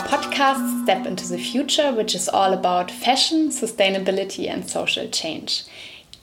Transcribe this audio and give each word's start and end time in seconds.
our 0.00 0.08
podcast, 0.08 0.84
Step 0.84 1.04
into 1.04 1.26
the 1.28 1.38
Future, 1.38 1.92
which 1.92 2.14
is 2.14 2.28
all 2.28 2.52
about 2.52 2.90
fashion, 2.90 3.48
sustainability, 3.48 4.48
and 4.48 4.68
social 4.68 5.06
change. 5.08 5.64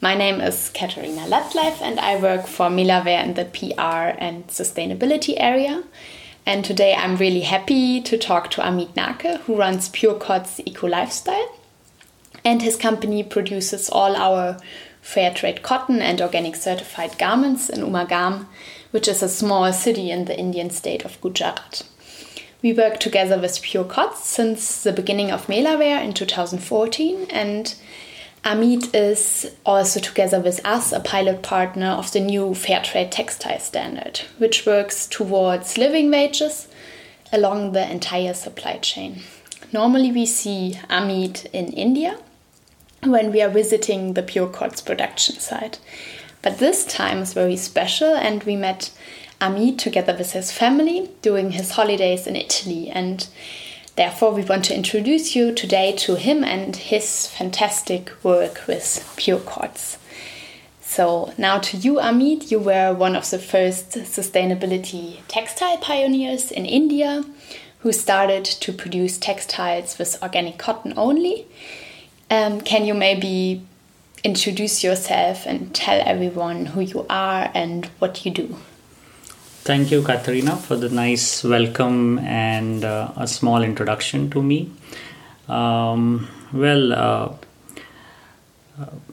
My 0.01 0.15
name 0.15 0.41
is 0.41 0.69
Katharina 0.73 1.27
Latleif, 1.27 1.81
and 1.81 1.99
I 1.99 2.19
work 2.19 2.47
for 2.47 2.69
Melawear 2.69 3.23
in 3.23 3.35
the 3.35 3.45
PR 3.45 4.17
and 4.17 4.47
sustainability 4.47 5.35
area. 5.37 5.83
And 6.45 6.65
today 6.65 6.95
I'm 6.95 7.17
really 7.17 7.41
happy 7.41 8.01
to 8.01 8.17
talk 8.17 8.49
to 8.51 8.61
Amit 8.61 8.93
Narke, 8.95 9.41
who 9.41 9.55
runs 9.55 9.89
Purecotz 9.89 10.59
Eco 10.65 10.87
Lifestyle. 10.87 11.55
And 12.43 12.61
his 12.61 12.77
company 12.77 13.21
produces 13.21 13.89
all 13.89 14.15
our 14.15 14.57
fair 15.01 15.31
trade 15.31 15.61
cotton 15.61 16.01
and 16.01 16.19
organic 16.21 16.55
certified 16.55 17.17
garments 17.19 17.69
in 17.69 17.81
Umbergaon, 17.81 18.47
which 18.91 19.07
is 19.07 19.21
a 19.21 19.29
small 19.29 19.71
city 19.71 20.09
in 20.09 20.25
the 20.25 20.37
Indian 20.37 20.69
state 20.71 21.05
of 21.05 21.19
Gujarat. 21.21 21.83
We 22.63 22.73
work 22.73 22.99
together 22.99 23.39
with 23.39 23.61
Purecotz 23.61 24.23
since 24.23 24.81
the 24.81 24.91
beginning 24.91 25.29
of 25.29 25.45
Melawear 25.45 26.03
in 26.03 26.13
2014, 26.13 27.27
and 27.29 27.75
Amit 28.43 28.95
is 28.95 29.51
also 29.63 29.99
together 29.99 30.39
with 30.39 30.65
us 30.65 30.91
a 30.91 30.99
pilot 30.99 31.43
partner 31.43 31.89
of 31.91 32.11
the 32.11 32.19
new 32.19 32.55
Fair 32.55 32.81
Trade 32.81 33.11
Textile 33.11 33.59
Standard, 33.59 34.21
which 34.39 34.65
works 34.65 35.05
towards 35.05 35.77
living 35.77 36.09
wages 36.09 36.67
along 37.31 37.73
the 37.73 37.91
entire 37.91 38.33
supply 38.33 38.77
chain. 38.77 39.21
Normally, 39.71 40.11
we 40.11 40.25
see 40.25 40.79
Amit 40.89 41.45
in 41.53 41.67
India 41.73 42.17
when 43.03 43.31
we 43.31 43.41
are 43.41 43.49
visiting 43.49 44.13
the 44.13 44.23
Purecotz 44.23 44.83
production 44.83 45.35
site. 45.35 45.79
But 46.41 46.57
this 46.57 46.85
time 46.85 47.19
is 47.19 47.33
very 47.33 47.57
special, 47.57 48.15
and 48.15 48.43
we 48.43 48.55
met 48.55 48.91
Amit 49.39 49.77
together 49.77 50.15
with 50.15 50.31
his 50.33 50.51
family 50.51 51.09
during 51.21 51.51
his 51.51 51.71
holidays 51.71 52.27
in 52.27 52.35
Italy. 52.35 52.89
And 52.89 53.27
therefore, 53.95 54.33
we 54.33 54.43
want 54.43 54.65
to 54.65 54.75
introduce 54.75 55.35
you 55.35 55.53
today 55.53 55.93
to 55.97 56.15
him 56.15 56.43
and 56.43 56.75
his 56.75 57.27
fantastic 57.27 58.11
work 58.23 58.65
with 58.67 59.13
Purecotz. 59.17 59.97
So, 60.81 61.33
now 61.37 61.59
to 61.59 61.77
you, 61.77 61.95
Amit. 61.95 62.49
You 62.49 62.59
were 62.59 62.93
one 62.93 63.15
of 63.15 63.29
the 63.29 63.39
first 63.39 63.91
sustainability 63.91 65.17
textile 65.27 65.77
pioneers 65.77 66.51
in 66.51 66.65
India 66.65 67.25
who 67.79 67.91
started 67.91 68.45
to 68.45 68.73
produce 68.73 69.17
textiles 69.17 69.99
with 69.99 70.21
organic 70.23 70.57
cotton 70.57 70.93
only. 70.97 71.45
Um, 72.31 72.61
can 72.61 72.85
you 72.85 72.93
maybe 72.93 73.61
introduce 74.23 74.83
yourself 74.83 75.45
and 75.45 75.73
tell 75.75 76.01
everyone 76.05 76.67
who 76.67 76.81
you 76.81 77.05
are 77.09 77.51
and 77.53 77.85
what 77.99 78.25
you 78.25 78.31
do? 78.31 78.57
Thank 79.67 79.91
you, 79.91 80.01
Katharina, 80.01 80.55
for 80.55 80.77
the 80.77 80.87
nice 80.87 81.43
welcome 81.43 82.19
and 82.19 82.85
uh, 82.85 83.11
a 83.17 83.27
small 83.27 83.61
introduction 83.61 84.29
to 84.29 84.41
me. 84.41 84.71
Um, 85.49 86.29
well, 86.53 86.93
uh, 86.93 87.33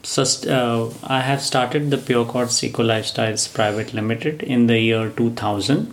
sust- 0.04 0.46
uh, 0.46 0.90
I 1.02 1.22
have 1.22 1.42
started 1.42 1.90
the 1.90 1.96
Purecotz 1.96 2.62
Eco 2.62 2.84
Lifestyles 2.84 3.52
Private 3.52 3.94
Limited 3.94 4.44
in 4.44 4.68
the 4.68 4.78
year 4.78 5.10
2000. 5.10 5.92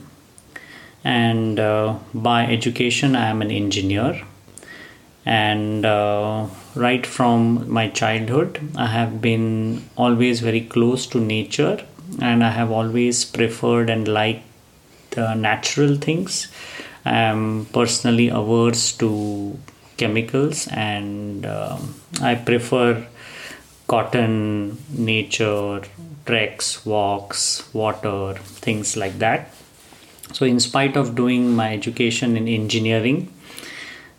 And 1.04 1.59
uh, 1.59 1.98
by 2.14 2.45
education, 2.45 3.16
I 3.16 3.30
am 3.30 3.42
an 3.42 3.50
engineer. 3.50 4.22
And 5.26 5.88
uh, 5.88 6.45
right 6.76 7.08
from 7.08 7.67
my 7.67 7.88
childhood, 7.88 8.59
I 8.76 8.86
have 8.86 9.22
been 9.22 9.89
always 9.98 10.39
very 10.39 10.62
close 10.62 11.08
to 11.08 11.20
nature 11.20 11.84
and 12.20 12.44
I 12.44 12.52
have 12.52 12.70
always 12.70 13.26
preferred 13.26 13.89
and 13.89 14.08
liked 14.08 14.50
the 15.11 15.33
natural 15.36 15.95
things. 15.95 16.48
I 17.05 17.17
am 17.17 17.67
personally 17.73 18.30
averse 18.30 18.92
to 18.98 19.58
chemicals 19.98 20.67
and 20.67 21.45
um, 21.45 21.95
I 22.22 22.36
prefer 22.36 23.08
cotton, 23.88 24.77
nature, 24.89 25.82
treks, 26.26 26.86
walks, 26.86 27.73
water, 27.73 28.36
things 28.36 28.95
like 28.95 29.20
that. 29.20 29.54
So, 30.33 30.45
in 30.45 30.60
spite 30.60 30.95
of 30.95 31.16
doing 31.16 31.55
my 31.55 31.73
education 31.73 32.38
in 32.38 32.48
engineering, 32.48 33.33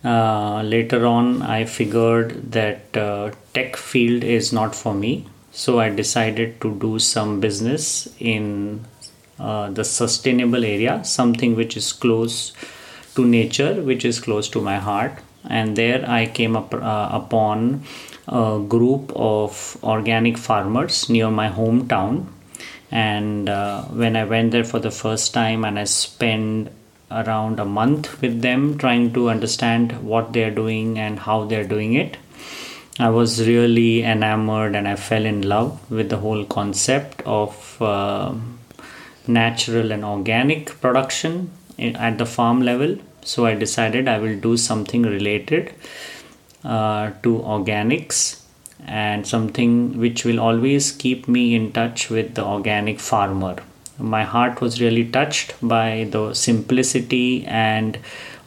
uh, 0.04 0.62
later 0.62 1.06
on 1.06 1.42
I 1.42 1.64
figured 1.64 2.52
that 2.52 2.96
uh, 2.96 3.30
tech 3.54 3.76
field 3.76 4.24
is 4.24 4.52
not 4.52 4.74
for 4.74 4.94
me. 4.94 5.26
So, 5.52 5.80
I 5.80 5.88
decided 5.88 6.60
to 6.60 6.74
do 6.78 6.98
some 6.98 7.40
business 7.40 8.08
in 8.18 8.84
uh, 9.42 9.70
the 9.70 9.84
sustainable 9.84 10.64
area, 10.64 11.04
something 11.04 11.56
which 11.56 11.76
is 11.76 11.92
close 11.92 12.52
to 13.16 13.24
nature, 13.24 13.82
which 13.82 14.04
is 14.04 14.20
close 14.20 14.48
to 14.48 14.60
my 14.60 14.78
heart. 14.78 15.18
And 15.44 15.76
there 15.76 16.08
I 16.08 16.26
came 16.26 16.56
up 16.56 16.72
uh, 16.72 17.08
upon 17.10 17.82
a 18.28 18.62
group 18.66 19.12
of 19.16 19.76
organic 19.82 20.38
farmers 20.38 21.08
near 21.10 21.30
my 21.30 21.48
hometown. 21.48 22.26
And 22.92 23.48
uh, 23.48 23.82
when 23.86 24.14
I 24.14 24.24
went 24.24 24.52
there 24.52 24.64
for 24.64 24.78
the 24.78 24.92
first 24.92 25.34
time, 25.34 25.64
and 25.64 25.78
I 25.78 25.84
spent 25.84 26.70
around 27.10 27.58
a 27.58 27.64
month 27.64 28.20
with 28.22 28.40
them 28.42 28.78
trying 28.78 29.12
to 29.14 29.28
understand 29.28 29.92
what 30.02 30.32
they're 30.32 30.54
doing 30.54 30.98
and 30.98 31.18
how 31.18 31.44
they're 31.44 31.66
doing 31.66 31.94
it. 31.94 32.16
I 32.98 33.08
was 33.08 33.46
really 33.46 34.02
enamored 34.02 34.76
and 34.76 34.86
I 34.86 34.96
fell 34.96 35.24
in 35.24 35.42
love 35.42 35.90
with 35.90 36.10
the 36.10 36.18
whole 36.18 36.44
concept 36.44 37.22
of 37.24 37.80
uh, 37.80 38.34
natural 39.26 39.92
and 39.92 40.04
organic 40.04 40.80
production 40.80 41.50
at 41.78 42.18
the 42.18 42.26
farm 42.26 42.62
level. 42.62 42.96
So 43.22 43.46
I 43.46 43.54
decided 43.54 44.08
I 44.08 44.18
will 44.18 44.38
do 44.38 44.56
something 44.56 45.02
related 45.02 45.72
uh, 46.64 47.10
to 47.22 47.38
organics 47.38 48.40
and 48.84 49.26
something 49.26 49.98
which 49.98 50.24
will 50.24 50.40
always 50.40 50.90
keep 50.92 51.28
me 51.28 51.54
in 51.54 51.72
touch 51.72 52.10
with 52.10 52.34
the 52.34 52.44
organic 52.44 52.98
farmer. 52.98 53.56
My 53.98 54.24
heart 54.24 54.60
was 54.60 54.80
really 54.80 55.04
touched 55.04 55.54
by 55.62 56.08
the 56.10 56.34
simplicity 56.34 57.44
and 57.46 57.98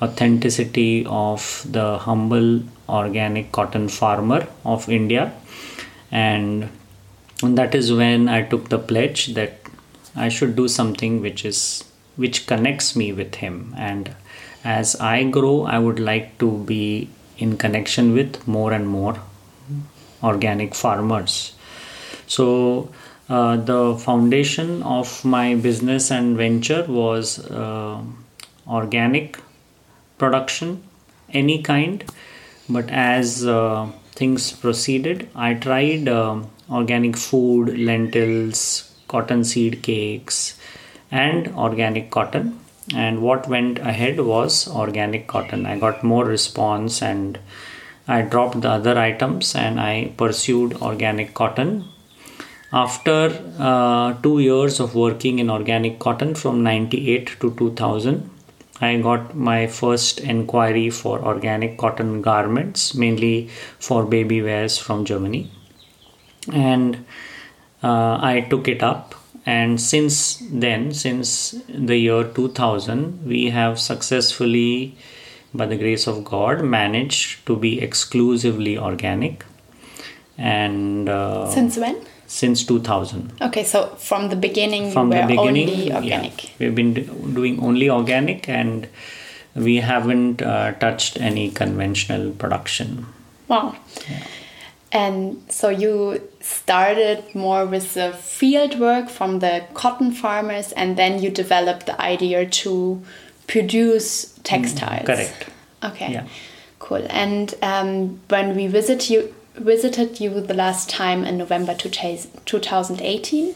authenticity 0.01 1.05
of 1.07 1.65
the 1.69 1.97
humble 1.99 2.63
organic 2.89 3.51
cotton 3.51 3.87
farmer 3.87 4.47
of 4.65 4.89
India. 4.89 5.33
And 6.11 6.69
that 7.41 7.73
is 7.73 7.93
when 7.93 8.27
I 8.27 8.41
took 8.41 8.69
the 8.69 8.79
pledge 8.79 9.33
that 9.35 9.59
I 10.15 10.29
should 10.29 10.55
do 10.55 10.67
something 10.67 11.21
which 11.21 11.45
is 11.45 11.83
which 12.15 12.47
connects 12.47 12.95
me 12.95 13.11
with 13.11 13.35
him. 13.35 13.73
And 13.77 14.15
as 14.63 14.95
I 14.95 15.23
grow 15.23 15.63
I 15.63 15.79
would 15.79 15.99
like 15.99 16.37
to 16.39 16.51
be 16.63 17.09
in 17.37 17.57
connection 17.57 18.13
with 18.13 18.47
more 18.47 18.71
and 18.71 18.87
more 18.87 19.17
organic 20.23 20.73
farmers. 20.73 21.53
So 22.27 22.89
uh, 23.27 23.57
the 23.57 23.97
foundation 23.97 24.81
of 24.83 25.25
my 25.25 25.55
business 25.55 26.11
and 26.11 26.37
venture 26.37 26.85
was 26.87 27.39
uh, 27.51 28.01
organic 28.67 29.39
production 30.17 30.83
any 31.33 31.61
kind. 31.61 32.03
But 32.69 32.89
as 32.89 33.45
uh, 33.45 33.91
things 34.15 34.51
proceeded 34.53 35.29
i 35.35 35.53
tried 35.53 36.07
uh, 36.07 36.41
organic 36.71 37.17
food 37.17 37.77
lentils 37.77 38.61
cotton 39.15 39.43
seed 39.43 39.81
cakes, 39.89 40.37
and 41.11 41.47
organic 41.55 42.11
cotton. 42.11 42.59
And 42.93 43.21
what 43.21 43.47
went 43.47 43.79
ahead 43.79 44.19
was 44.19 44.67
organic 44.67 45.27
cotton. 45.27 45.65
I 45.65 45.79
got 45.79 46.03
more 46.03 46.25
response 46.25 47.01
and 47.01 47.39
I 48.07 48.21
dropped 48.21 48.61
the 48.61 48.69
other 48.69 48.97
items 48.97 49.55
and 49.55 49.79
I 49.79 50.13
pursued 50.17 50.73
organic 50.81 51.33
cotton. 51.33 51.85
After 52.71 53.19
uh, 53.57 54.13
two 54.21 54.39
years 54.39 54.79
of 54.79 54.95
working 54.95 55.39
in 55.39 55.49
organic 55.49 55.97
cotton 55.97 56.35
from 56.35 56.61
98 56.63 57.39
to 57.39 57.55
2000, 57.55 58.29
I 58.81 58.97
got 58.97 59.35
my 59.35 59.67
first 59.67 60.19
inquiry 60.19 60.89
for 60.89 61.19
organic 61.23 61.77
cotton 61.77 62.21
garments, 62.21 62.93
mainly 62.93 63.49
for 63.79 64.03
baby 64.05 64.41
wears 64.41 64.77
from 64.77 65.05
Germany. 65.05 65.49
And 66.51 67.05
uh, 67.85 68.17
I 68.21 68.47
took 68.49 68.67
it 68.67 68.81
up. 68.81 69.15
And 69.45 69.79
since 69.79 70.41
then, 70.51 70.91
since 70.93 71.55
the 71.69 71.97
year 71.97 72.23
2000, 72.23 73.27
we 73.27 73.51
have 73.51 73.79
successfully, 73.79 74.97
by 75.53 75.67
the 75.67 75.77
grace 75.77 76.07
of 76.07 76.23
God, 76.23 76.63
managed 76.63 77.45
to 77.45 77.55
be 77.55 77.79
exclusively 77.79 78.77
organic. 78.77 79.45
And 80.37 81.07
uh, 81.07 81.51
since 81.51 81.77
when? 81.77 82.01
Since 82.25 82.65
2000. 82.65 83.33
Okay, 83.39 83.63
so 83.63 83.85
from 83.97 84.29
the 84.29 84.35
beginning, 84.35 84.91
from 84.91 85.11
the 85.11 85.21
beginning, 85.27 85.69
only 85.69 85.93
organic. 85.93 86.43
Yeah, 86.43 86.49
we've 86.59 86.75
been 86.75 86.93
doing 87.35 87.59
only 87.61 87.87
organic, 87.87 88.49
and 88.49 88.87
we 89.53 89.75
haven't 89.77 90.41
uh, 90.41 90.71
touched 90.73 91.21
any 91.21 91.51
conventional 91.51 92.31
production. 92.31 93.05
Wow. 93.47 93.75
Yeah. 94.09 94.25
And 94.95 95.43
so 95.49 95.67
you 95.69 96.21
started 96.39 97.17
more 97.35 97.65
with 97.65 97.93
the 97.95 98.13
field 98.13 98.79
work 98.79 99.09
from 99.09 99.39
the 99.39 99.63
cotton 99.73 100.11
farmers, 100.13 100.71
and 100.71 100.95
then 100.97 101.21
you 101.21 101.29
developed 101.29 101.85
the 101.85 102.01
idea 102.01 102.45
to 102.63 103.01
produce 103.47 104.33
textiles. 104.43 105.01
Mm, 105.01 105.05
correct. 105.05 105.49
Okay. 105.83 106.11
Yeah. 106.13 106.23
Cool. 106.79 107.05
And 107.09 107.53
um, 107.61 108.19
when 108.29 108.55
we 108.55 108.67
visit 108.67 109.09
you, 109.09 109.33
visited 109.55 110.19
you 110.19 110.29
the 110.41 110.53
last 110.53 110.89
time 110.89 111.25
in 111.25 111.37
November 111.37 111.73
2018, 111.75 113.55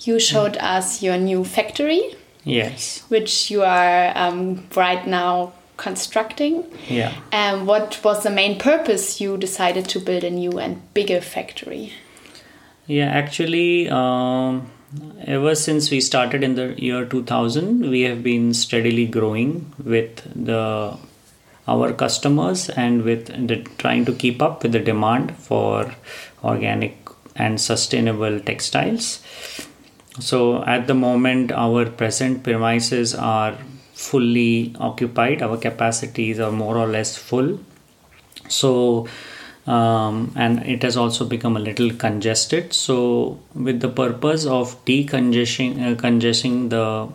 you 0.00 0.18
showed 0.18 0.54
Mm. 0.54 0.76
us 0.76 1.02
your 1.02 1.18
new 1.18 1.44
factory, 1.44 2.02
Yes. 2.44 3.02
which 3.08 3.50
you 3.50 3.62
are 3.62 4.12
um, 4.16 4.64
right 4.74 5.06
now 5.06 5.52
constructing. 5.80 6.64
Yeah. 6.88 7.14
And 7.32 7.66
what 7.66 7.98
was 8.04 8.22
the 8.22 8.30
main 8.30 8.58
purpose 8.58 9.20
you 9.20 9.36
decided 9.36 9.88
to 9.88 9.98
build 9.98 10.24
a 10.24 10.30
new 10.30 10.58
and 10.58 10.92
bigger 10.94 11.20
factory? 11.20 11.92
Yeah, 12.86 13.06
actually, 13.06 13.88
um, 13.88 14.70
ever 15.26 15.54
since 15.54 15.90
we 15.90 16.00
started 16.00 16.44
in 16.44 16.54
the 16.54 16.74
year 16.80 17.04
2000, 17.06 17.88
we 17.88 18.02
have 18.02 18.22
been 18.22 18.52
steadily 18.52 19.06
growing 19.06 19.72
with 19.82 20.22
the 20.34 20.98
our 21.68 21.92
customers 21.92 22.68
and 22.70 23.02
with 23.04 23.26
the 23.48 23.56
trying 23.78 24.04
to 24.04 24.12
keep 24.12 24.42
up 24.42 24.62
with 24.62 24.72
the 24.72 24.80
demand 24.80 25.36
for 25.36 25.94
organic 26.42 26.96
and 27.36 27.60
sustainable 27.60 28.40
textiles. 28.40 29.22
So 30.18 30.64
at 30.64 30.88
the 30.88 30.94
moment, 30.94 31.52
our 31.52 31.86
present 31.88 32.42
premises 32.42 33.14
are 33.14 33.56
fully 34.00 34.74
occupied. 34.78 35.42
Our 35.42 35.56
capacities 35.56 36.40
are 36.40 36.52
more 36.52 36.76
or 36.76 36.86
less 36.86 37.16
full. 37.16 37.60
So 38.48 39.08
um, 39.66 40.32
and 40.36 40.66
it 40.66 40.82
has 40.82 40.96
also 40.96 41.24
become 41.24 41.56
a 41.56 41.60
little 41.60 41.90
congested. 41.90 42.72
So, 42.72 43.38
with 43.54 43.80
the 43.80 43.88
purpose 43.88 44.46
of 44.46 44.84
decongesting 44.84 45.92
uh, 45.92 45.94
congesting 45.96 46.70
the 46.70 47.08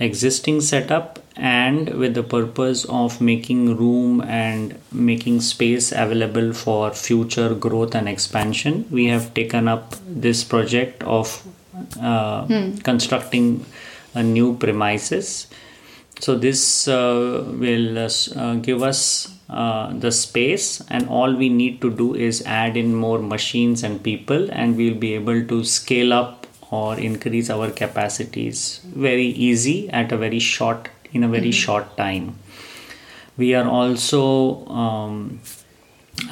existing 0.00 0.60
setup 0.60 1.20
and 1.36 1.90
with 1.90 2.14
the 2.14 2.22
purpose 2.22 2.84
of 2.86 3.20
making 3.20 3.76
room 3.76 4.22
and 4.22 4.76
making 4.90 5.40
space 5.40 5.92
available 5.92 6.52
for 6.52 6.90
future 6.90 7.54
growth 7.54 7.94
and 7.94 8.08
expansion, 8.08 8.86
we 8.90 9.06
have 9.06 9.34
taken 9.34 9.68
up 9.68 9.94
this 10.08 10.42
project 10.42 11.02
of 11.02 11.46
uh, 12.00 12.46
constructing 12.82 13.64
a 14.14 14.22
new 14.22 14.56
premises 14.56 15.48
so 16.20 16.36
this 16.36 16.88
uh, 16.88 17.44
will 17.58 17.98
uh, 17.98 18.10
uh, 18.36 18.54
give 18.56 18.82
us 18.82 19.32
uh, 19.48 19.92
the 19.92 20.10
space 20.10 20.80
and 20.88 21.08
all 21.08 21.34
we 21.34 21.48
need 21.48 21.80
to 21.80 21.90
do 21.90 22.14
is 22.14 22.42
add 22.46 22.76
in 22.76 22.94
more 22.94 23.18
machines 23.18 23.82
and 23.82 24.02
people 24.02 24.48
and 24.52 24.76
we'll 24.76 24.94
be 24.94 25.14
able 25.14 25.44
to 25.46 25.64
scale 25.64 26.12
up 26.12 26.46
or 26.70 26.98
increase 26.98 27.50
our 27.50 27.70
capacities 27.70 28.80
very 28.84 29.26
easy 29.26 29.90
at 29.90 30.12
a 30.12 30.16
very 30.16 30.38
short 30.38 30.88
in 31.12 31.22
a 31.22 31.28
very 31.28 31.52
short 31.52 31.96
time. 31.96 32.36
We 33.36 33.54
are 33.54 33.68
also 33.68 34.66
um, 34.66 35.40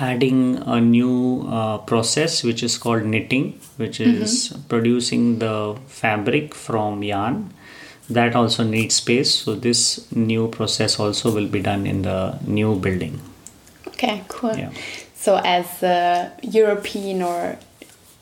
adding 0.00 0.56
a 0.67 0.81
new 0.81 1.46
uh, 1.49 1.79
process 1.79 2.43
which 2.43 2.62
is 2.62 2.79
called 2.79 3.05
knitting 3.05 3.61
which 3.76 4.00
is 4.00 4.56
producing 4.69 5.38
the 5.38 5.76
fabric 5.87 6.55
from 6.55 7.02
yarn 7.02 7.52
that 8.19 8.35
also 8.35 8.62
needs 8.64 8.94
space 8.97 9.31
so 9.35 9.55
this 9.55 9.82
new 10.12 10.49
process 10.49 10.99
also 11.00 11.31
will 11.37 11.49
be 11.49 11.61
done 11.61 11.87
in 11.87 12.03
the 12.03 12.19
new 12.47 12.75
building 12.87 13.20
Okay, 14.03 14.23
cool. 14.29 14.56
Yeah. 14.56 14.70
So, 15.14 15.41
as 15.44 15.67
the 15.79 16.32
European 16.43 17.23
or 17.23 17.56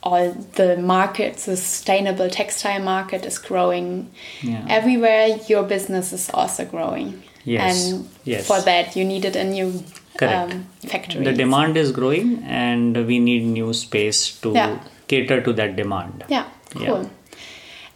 all 0.03 0.33
the 0.57 0.77
market, 0.77 1.37
the 1.37 1.57
sustainable 1.57 2.29
textile 2.29 2.81
market 2.83 3.25
is 3.25 3.39
growing 3.39 4.11
Yeah. 4.43 4.67
everywhere, 4.69 5.39
your 5.49 5.63
business 5.63 6.13
is 6.13 6.29
also 6.35 6.65
growing. 6.67 7.23
Yes, 7.45 7.63
And 7.93 8.09
yes. 8.25 8.47
for 8.47 8.61
that, 8.61 8.95
you 8.97 9.05
needed 9.05 9.37
a 9.37 9.45
new 9.45 9.83
Correct. 10.19 10.53
um, 10.53 10.67
factory. 10.87 11.25
the 11.25 11.33
demand 11.33 11.79
is 11.79 11.93
growing 11.93 12.43
and 12.45 13.07
we 13.07 13.19
need 13.19 13.45
new 13.47 13.73
space 13.73 14.21
to 14.43 14.53
Yeah. 14.53 14.79
cater 15.09 15.41
to 15.41 15.53
that 15.55 15.77
demand 15.77 16.25
Yeah. 16.29 16.45
cool. 16.75 17.09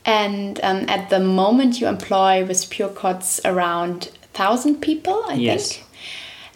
And 0.04 0.60
um, 0.62 0.84
at 0.88 1.08
the 1.10 1.20
moment, 1.20 1.80
you 1.80 1.86
employ 1.88 2.44
with 2.44 2.68
Purecotz 2.70 3.40
around 3.44 4.10
thousand 4.34 4.80
people, 4.82 5.24
I 5.28 5.34
Yes. 5.34 5.72
think. 5.72 5.86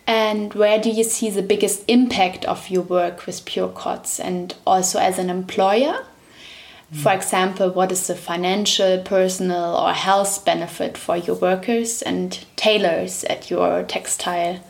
And 0.07 0.55
where 0.55 0.81
do 0.81 0.89
you 0.91 1.05
see 1.05 1.29
the 1.31 1.43
biggest 1.43 1.85
impact 1.87 2.45
of 2.47 2.71
your 2.71 2.83
work 2.83 3.27
with 3.27 3.45
Purecotz 3.45 4.19
and 4.19 4.55
also 4.67 4.99
as 4.99 5.19
an 5.19 5.29
employer? 5.31 6.05
For 6.91 7.13
example, 7.13 7.69
what 7.69 7.93
is 7.93 8.07
the 8.07 8.15
financial, 8.15 9.03
personal, 9.03 9.77
or 9.77 9.93
health 9.93 10.47
benefit 10.47 10.97
for 10.97 11.19
your 11.19 11.37
workers 11.37 12.01
and 12.01 12.39
tailors 12.57 13.25
at 13.25 13.51
your 13.51 13.83
textile 13.83 14.61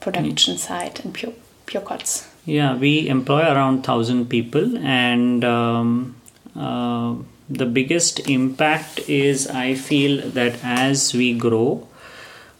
production 0.00 0.56
site 0.56 1.04
in 1.04 1.12
Pure, 1.12 1.34
Purecotz? 1.66 2.26
Yeah, 2.46 2.76
we 2.76 3.06
employ 3.08 3.42
around 3.42 3.82
thousand 3.82 4.30
people, 4.30 4.78
and 4.78 5.44
um, 5.44 6.16
uh, 6.56 7.14
the 7.48 7.66
biggest 7.66 8.28
impact 8.28 9.00
is 9.08 9.46
I 9.48 9.74
feel 9.74 10.28
that 10.30 10.58
as 10.62 11.12
we 11.14 11.34
grow, 11.34 11.88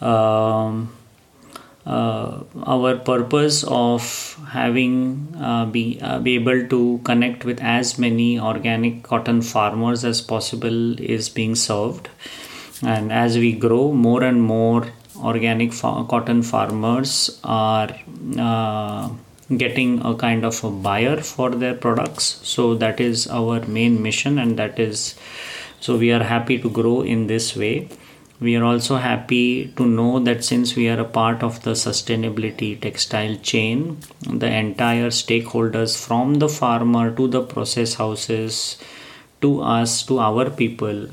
um, 0.00 0.92
uh, 1.86 2.40
our 2.64 2.96
purpose 2.96 3.64
of 3.66 4.36
having 4.48 5.34
uh, 5.40 5.64
be 5.66 5.98
uh, 6.02 6.18
be 6.18 6.34
able 6.34 6.66
to 6.68 7.00
connect 7.04 7.44
with 7.44 7.60
as 7.60 7.98
many 7.98 8.38
organic 8.38 9.02
cotton 9.02 9.40
farmers 9.42 10.04
as 10.04 10.20
possible 10.20 11.00
is 11.00 11.28
being 11.28 11.54
served. 11.54 12.08
And 12.82 13.12
as 13.12 13.36
we 13.36 13.52
grow 13.52 13.92
more 13.92 14.22
and 14.22 14.42
more 14.42 14.86
organic 15.16 15.72
fa- 15.72 16.04
cotton 16.08 16.42
farmers 16.42 17.40
are 17.44 17.90
uh, 18.38 19.10
getting 19.56 20.00
a 20.04 20.14
kind 20.14 20.44
of 20.44 20.62
a 20.62 20.70
buyer 20.70 21.20
for 21.20 21.50
their 21.50 21.74
products. 21.74 22.40
So 22.42 22.74
that 22.76 23.00
is 23.00 23.26
our 23.28 23.64
main 23.66 24.02
mission 24.02 24.38
and 24.38 24.58
that 24.58 24.78
is 24.78 25.16
so 25.80 25.96
we 25.96 26.12
are 26.12 26.22
happy 26.22 26.58
to 26.58 26.68
grow 26.68 27.00
in 27.00 27.26
this 27.26 27.56
way. 27.56 27.88
We 28.40 28.56
are 28.56 28.64
also 28.64 28.96
happy 28.96 29.72
to 29.76 29.86
know 29.86 30.18
that 30.20 30.44
since 30.44 30.74
we 30.76 30.88
are 30.88 31.00
a 31.00 31.04
part 31.04 31.42
of 31.42 31.62
the 31.62 31.72
sustainability 31.72 32.80
textile 32.80 33.36
chain 33.36 33.98
the 34.20 34.50
entire 34.50 35.08
stakeholders 35.08 35.96
from 36.06 36.36
the 36.36 36.48
farmer 36.48 37.14
to 37.16 37.28
the 37.28 37.42
process 37.42 37.94
houses 37.94 38.78
to 39.42 39.60
us 39.60 40.02
to 40.04 40.18
our 40.18 40.48
people 40.48 41.08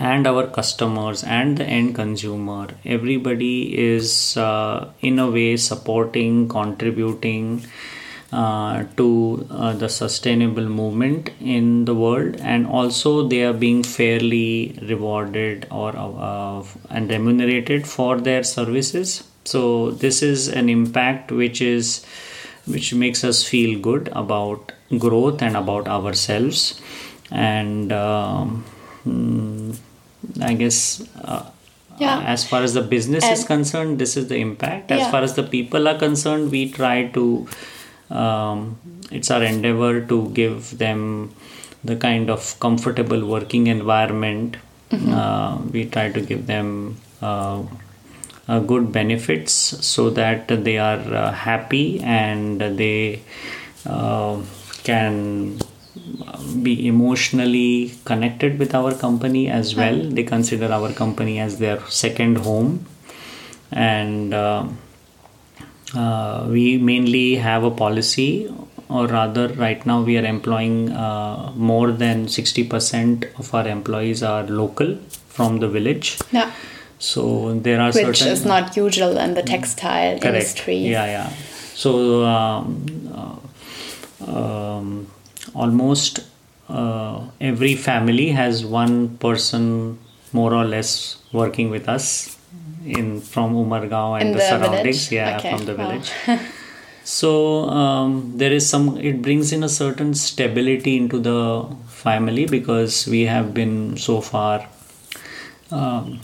and 0.00 0.26
our 0.26 0.46
customers 0.46 1.24
and 1.24 1.58
the 1.58 1.64
end 1.64 1.94
consumer. 1.94 2.68
Everybody 2.84 3.78
is 3.78 4.36
uh, 4.36 4.90
in 5.00 5.18
a 5.18 5.30
way 5.30 5.56
supporting 5.56 6.48
contributing 6.48 7.64
uh, 8.32 8.84
to 8.96 9.46
uh, 9.50 9.72
the 9.74 9.88
sustainable 9.88 10.68
movement 10.68 11.30
in 11.40 11.84
the 11.84 11.94
world. 11.94 12.36
And 12.40 12.66
also 12.66 13.28
they 13.28 13.44
are 13.44 13.52
being 13.52 13.82
fairly 13.82 14.78
rewarded 14.82 15.66
or 15.70 15.94
uh, 15.96 16.64
and 16.90 17.08
remunerated 17.10 17.86
for 17.86 18.20
their 18.20 18.42
services. 18.42 19.22
So 19.44 19.90
this 19.90 20.22
is 20.22 20.48
an 20.48 20.68
impact 20.68 21.30
which 21.30 21.60
is 21.60 22.04
which 22.66 22.94
makes 22.94 23.22
us 23.24 23.44
feel 23.44 23.78
good 23.78 24.08
about 24.12 24.72
growth 24.98 25.42
and 25.42 25.56
about 25.56 25.86
ourselves. 25.86 26.80
And 27.30 27.92
um, 27.92 28.64
mm, 29.06 29.76
i 30.50 30.54
guess 30.62 30.78
uh, 31.32 31.42
Yeah. 32.02 32.22
as 32.30 32.42
far 32.50 32.58
as 32.66 32.72
the 32.76 32.80
business 32.92 33.24
is 33.34 33.42
concerned 33.48 34.00
this 34.02 34.12
is 34.20 34.24
the 34.30 34.38
impact 34.44 34.90
as 34.94 35.00
Yeah. 35.02 35.10
far 35.12 35.22
as 35.26 35.34
the 35.34 35.44
people 35.50 35.86
are 35.90 35.98
concerned 35.98 36.50
we 36.54 36.62
try 36.78 36.94
to 37.16 37.24
um, 38.22 38.64
it's 39.18 39.30
our 39.30 39.44
endeavor 39.50 39.92
to 40.12 40.16
give 40.38 40.72
them 40.78 41.04
the 41.90 41.96
kind 42.06 42.30
of 42.34 42.48
comfortable 42.64 43.22
working 43.34 43.68
environment 43.76 44.56
uh, 45.18 45.58
we 45.76 45.84
try 45.96 46.06
to 46.16 46.20
give 46.20 46.42
them 46.46 46.96
uh, 47.22 47.62
uh, 48.48 48.58
good 48.72 48.90
benefits 48.92 49.52
so 49.92 50.10
that 50.10 50.48
they 50.66 50.76
are 50.78 51.02
uh, 51.22 51.32
happy 51.32 52.00
and 52.00 52.60
they 52.82 53.20
uh, 53.86 54.36
can 54.84 55.58
be 56.62 56.86
emotionally 56.86 57.92
connected 58.04 58.58
with 58.58 58.74
our 58.74 58.92
company 58.94 59.48
as 59.48 59.74
well 59.74 59.96
they 60.18 60.22
consider 60.22 60.68
our 60.72 60.92
company 60.92 61.38
as 61.38 61.58
their 61.58 61.80
second 61.88 62.38
home 62.38 62.86
and 63.72 64.32
uh, 64.34 64.66
uh, 65.94 66.46
we 66.50 66.78
mainly 66.78 67.36
have 67.36 67.64
a 67.64 67.70
policy 67.70 68.52
or 68.88 69.06
rather 69.06 69.48
right 69.54 69.84
now 69.86 70.02
we 70.02 70.16
are 70.18 70.24
employing 70.24 70.90
uh, 70.92 71.52
more 71.56 71.90
than 71.90 72.26
60% 72.26 73.38
of 73.38 73.54
our 73.54 73.66
employees 73.66 74.22
are 74.22 74.44
local 74.44 74.96
from 75.28 75.58
the 75.60 75.68
village 75.68 76.18
Yeah. 76.32 76.50
so 76.98 77.54
there 77.58 77.80
are 77.80 77.90
Which 77.92 78.18
certain 78.18 78.28
is 78.32 78.44
not 78.44 78.76
usual 78.76 79.16
in 79.18 79.34
the 79.34 79.42
textile 79.42 80.18
Correct. 80.18 80.24
industry. 80.26 80.76
Yeah, 80.76 81.06
yeah. 81.06 81.28
So 81.74 82.24
um, 82.24 82.86
uh, 83.12 84.30
um, 84.30 85.06
almost 85.54 86.20
uh, 86.68 87.24
every 87.40 87.74
family 87.76 88.28
has 88.30 88.64
one 88.64 89.16
person 89.18 89.98
more 90.32 90.52
or 90.54 90.64
less 90.64 91.18
working 91.32 91.70
with 91.70 91.88
us 91.88 92.36
in 92.84 93.20
from 93.20 93.54
Umargaon 93.54 94.20
and 94.20 94.34
the, 94.34 94.38
the 94.38 94.48
surroundings. 94.48 95.08
village? 95.08 95.12
Yeah, 95.12 95.36
Okay, 95.38 95.56
from 95.56 95.66
the 95.66 95.74
wow. 95.74 95.88
village. 95.88 96.12
so 97.04 97.64
um, 97.70 98.32
there 98.36 98.52
is 98.52 98.68
some. 98.68 98.96
It 98.98 99.22
brings 99.22 99.52
in 99.52 99.62
a 99.64 99.68
certain 99.68 100.14
stability 100.14 100.96
into 100.96 101.18
the 101.20 101.66
family 101.88 102.46
because 102.46 103.06
we 103.06 103.22
have 103.22 103.54
been 103.54 103.96
so 103.96 104.20
far. 104.20 104.66
Um, 105.70 106.20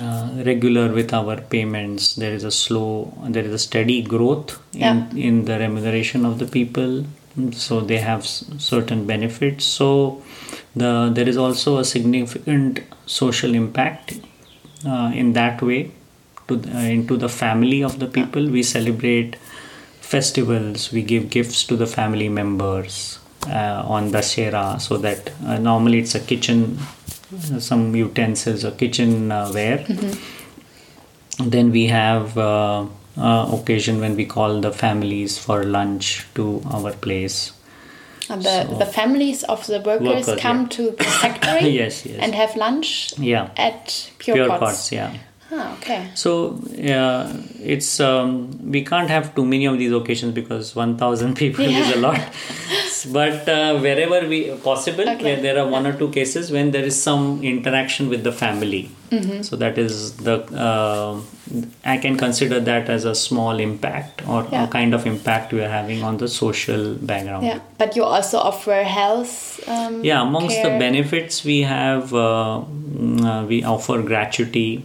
uh, 0.00 0.42
regular 0.46 0.92
with 0.92 1.12
our 1.12 1.40
payments 1.40 2.14
there 2.14 2.32
is 2.32 2.44
a 2.44 2.52
slow 2.52 3.12
there 3.28 3.42
is 3.44 3.52
a 3.52 3.58
steady 3.58 4.00
growth 4.00 4.60
in, 4.72 4.80
Yeah. 4.80 5.10
in 5.16 5.44
the 5.44 5.58
remuneration 5.58 6.24
of 6.24 6.38
the 6.38 6.46
people 6.46 7.04
so 7.52 7.80
they 7.80 7.98
have 7.98 8.26
certain 8.26 9.06
benefits. 9.06 9.64
So 9.64 10.22
the 10.74 11.10
there 11.14 11.28
is 11.28 11.36
also 11.36 11.78
a 11.78 11.84
significant 11.84 12.80
social 13.06 13.54
impact 13.54 14.18
uh, 14.86 15.10
in 15.14 15.32
that 15.34 15.62
way 15.62 15.90
to 16.48 16.56
the, 16.56 16.76
uh, 16.76 16.80
into 16.80 17.16
the 17.16 17.28
family 17.28 17.82
of 17.82 17.98
the 17.98 18.06
people. 18.06 18.48
We 18.48 18.62
celebrate 18.62 19.36
festivals. 20.00 20.92
We 20.92 21.02
give 21.02 21.30
gifts 21.30 21.64
to 21.64 21.76
the 21.76 21.86
family 21.86 22.28
members 22.28 23.18
uh, 23.48 23.82
on 23.86 24.10
Dussehra 24.10 24.80
so 24.80 24.98
that 24.98 25.32
uh, 25.46 25.58
normally 25.58 26.00
it's 26.00 26.14
a 26.14 26.20
kitchen 26.20 26.78
uh, 27.32 27.58
some 27.58 27.96
utensils 27.96 28.64
or 28.64 28.72
kitchen 28.72 29.32
uh, 29.32 29.50
ware 29.54 29.84
then 31.38 31.70
we 31.70 31.86
have 31.86 32.36
uh, 33.16 33.20
uh, 33.22 33.56
occasion 33.56 34.00
when 34.00 34.16
we 34.16 34.24
call 34.26 34.60
the 34.60 34.72
families 34.72 35.38
for 35.38 35.64
lunch 35.64 36.24
to 36.34 36.62
our 36.72 36.92
place 36.92 37.52
And 38.30 38.42
the, 38.42 38.52
So- 38.68 38.78
the 38.78 38.86
families 38.86 39.42
of 39.44 39.66
the 39.66 39.80
workers, 39.80 40.26
Workers, 40.26 40.40
come 40.40 40.60
yeah. 40.62 40.68
to 40.76 40.82
the 40.92 41.04
factory 41.22 41.68
Yes, 41.70 42.06
yes. 42.06 42.18
and 42.22 42.34
have 42.34 42.56
lunch 42.56 43.12
yeah 43.18 43.50
at 43.56 44.10
Pure, 44.18 44.36
pure 44.36 44.48
Pots. 44.48 44.60
Pots, 44.60 44.92
yeah 44.92 45.12
Ah, 45.54 45.76
okay. 45.76 46.08
So 46.14 46.30
uh, 46.92 47.28
it's 47.72 48.00
um, 48.00 48.30
we 48.74 48.80
can't 48.90 49.10
have 49.10 49.34
too 49.34 49.44
many 49.44 49.66
of 49.66 49.76
these 49.76 49.92
occasions 49.92 50.32
because 50.32 50.74
1,000 50.74 51.34
people 51.42 51.66
is 51.66 51.90
a 51.90 52.00
Yeah. 52.00 52.06
lot. 52.06 52.20
but 53.18 53.46
uh, 53.56 53.78
wherever 53.86 54.26
we 54.26 54.38
possible, 54.68 55.06
Okay. 55.14 55.22
where 55.26 55.40
there 55.42 55.58
are 55.62 55.68
one 55.68 55.86
or 55.86 55.92
two 55.92 56.08
cases 56.10 56.50
when 56.50 56.70
there 56.70 56.84
is 56.92 56.96
some 57.08 57.42
interaction 57.44 58.08
with 58.08 58.24
the 58.24 58.32
family. 58.32 58.88
Mm-hmm. 59.12 59.42
So 59.42 59.56
that 59.56 59.78
is 59.78 60.16
the 60.16 60.36
uh, 60.66 61.20
I 61.84 61.98
can 61.98 62.16
consider 62.16 62.60
that 62.60 62.88
as 62.88 63.04
a 63.04 63.14
small 63.14 63.60
impact 63.60 64.22
or 64.26 64.46
Yeah. 64.50 64.64
a 64.64 64.68
kind 64.68 64.94
of 64.94 65.06
impact 65.06 65.52
we 65.52 65.60
are 65.60 65.68
having 65.68 66.02
on 66.02 66.16
the 66.22 66.28
social 66.28 66.94
background. 66.94 67.44
Yeah, 67.46 67.58
but 67.78 67.94
you 67.96 68.04
also 68.04 68.38
offer 68.38 68.82
health. 68.82 69.34
Um, 69.68 70.02
Yeah, 70.04 70.22
amongst 70.22 70.62
the 70.62 70.70
benefits 70.84 71.44
we 71.44 71.58
have, 71.62 72.14
uh, 72.14 72.62
mm, 72.62 73.24
uh, 73.32 73.44
we 73.46 73.62
offer 73.74 74.00
gratuity, 74.02 74.84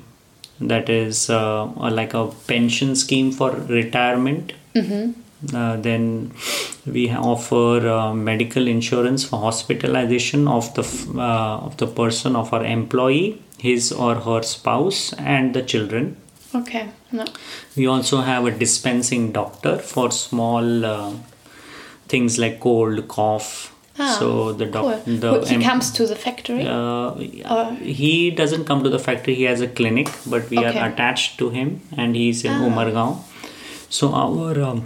that 0.59 0.89
is 0.89 1.29
uh, 1.29 1.65
like 2.01 2.13
a 2.13 2.27
pension 2.47 2.95
scheme 2.95 3.31
for 3.31 3.51
retirement. 3.51 4.53
Uh, 4.75 5.07
then 5.41 6.31
we 6.85 7.09
offer 7.11 7.87
uh, 7.87 8.13
medical 8.13 8.67
insurance 8.67 9.23
for 9.23 9.39
hospitalization 9.39 10.47
of 10.47 10.73
the 10.73 10.81
f- 10.81 11.07
uh, 11.15 11.57
of 11.67 11.77
the 11.77 11.87
person 11.87 12.35
of 12.35 12.53
our 12.53 12.63
employee, 12.65 13.41
his 13.59 13.91
or 13.91 14.15
her 14.15 14.41
spouse, 14.43 15.13
and 15.19 15.53
the 15.53 15.61
children. 15.61 16.17
Okay. 16.55 16.89
No. 17.11 17.25
We 17.75 17.87
also 17.87 18.21
have 18.21 18.45
a 18.45 18.51
dispensing 18.51 19.31
doctor 19.31 19.77
for 19.77 20.11
small 20.11 20.85
uh, 20.85 21.13
things 22.07 22.37
like 22.39 22.59
cold, 22.59 23.07
cough. 23.07 23.73
Ah, 23.99 24.15
so 24.19 24.53
the 24.53 24.65
Cool. 24.67 24.89
doctor, 24.91 25.11
the 25.17 25.31
Who- 25.39 25.45
he 25.45 25.55
em- 25.55 25.61
comes 25.63 25.91
to 25.91 26.05
the 26.07 26.15
factory. 26.15 26.65
uh, 26.67 27.11
Or- 27.55 27.75
he 27.81 28.29
doesn't 28.31 28.65
come 28.65 28.83
to 28.83 28.89
the 28.89 28.99
factory. 28.99 29.33
He 29.35 29.43
has 29.43 29.59
a 29.61 29.67
clinic, 29.67 30.07
but 30.25 30.49
we 30.51 30.59
Okay. 30.59 30.67
are 30.79 30.89
attached 30.89 31.37
to 31.39 31.49
him, 31.49 31.81
and 31.97 32.15
he's 32.15 32.43
in 32.45 32.51
Ah. 32.53 32.67
Umargaon. 32.67 33.17
So 33.89 34.13
our 34.13 34.61
um, 34.63 34.83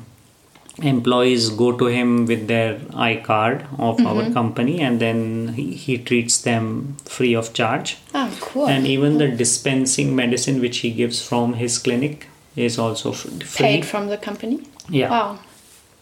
employees 0.79 1.49
go 1.49 1.71
to 1.77 1.85
him 1.87 2.25
with 2.25 2.47
their 2.47 2.79
i 2.95 3.15
card 3.15 3.61
of 3.77 3.97
Mm-hmm. 3.97 4.07
our 4.07 4.31
company, 4.31 4.79
and 4.81 4.99
then 4.99 5.49
he, 5.55 5.73
he 5.73 5.97
treats 5.97 6.41
them 6.41 6.95
free 7.05 7.33
of 7.35 7.53
charge. 7.53 7.97
ah, 8.13 8.29
cool. 8.39 8.67
And 8.67 8.87
even 8.87 9.17
the 9.17 9.27
dispensing 9.27 10.15
medicine 10.15 10.61
which 10.61 10.77
he 10.79 10.91
gives 10.91 11.21
from 11.21 11.53
his 11.53 11.77
clinic 11.77 12.27
is 12.55 12.77
also 12.79 13.11
free. 13.11 13.39
Paid 13.55 13.85
from 13.85 14.07
the 14.07 14.17
company. 14.17 14.61
Yeah. 14.89 15.09
Wow. 15.09 15.39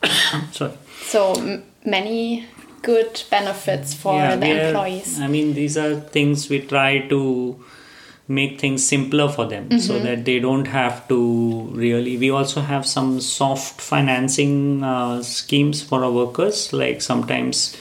Sorry. 0.52 0.74
So 1.04 1.34
m- 1.34 1.64
many 1.86 2.46
good 2.82 3.24
benefits 3.30 3.94
for 3.94 4.14
Yeah, 4.14 4.36
the 4.36 4.68
employees. 4.68 5.20
I 5.20 5.28
mean, 5.28 5.54
these 5.54 5.78
are 5.78 6.00
things 6.00 6.50
we 6.50 6.62
try 6.62 7.00
to 7.10 7.64
make 8.38 8.60
things 8.62 8.84
simpler 8.88 9.28
for 9.36 9.46
them 9.52 9.68
Mm-hmm. 9.70 9.80
so 9.80 10.00
that 10.00 10.24
they 10.26 10.40
don't 10.40 10.68
have 10.68 11.08
to 11.08 11.18
really. 11.84 12.16
We 12.18 12.30
also 12.30 12.62
have 12.62 12.86
some 12.86 13.20
soft 13.22 13.82
financing 13.82 14.84
uh, 14.84 15.24
schemes 15.24 15.82
for 15.82 16.04
our 16.06 16.12
workers, 16.12 16.72
like 16.72 17.02
sometimes 17.02 17.76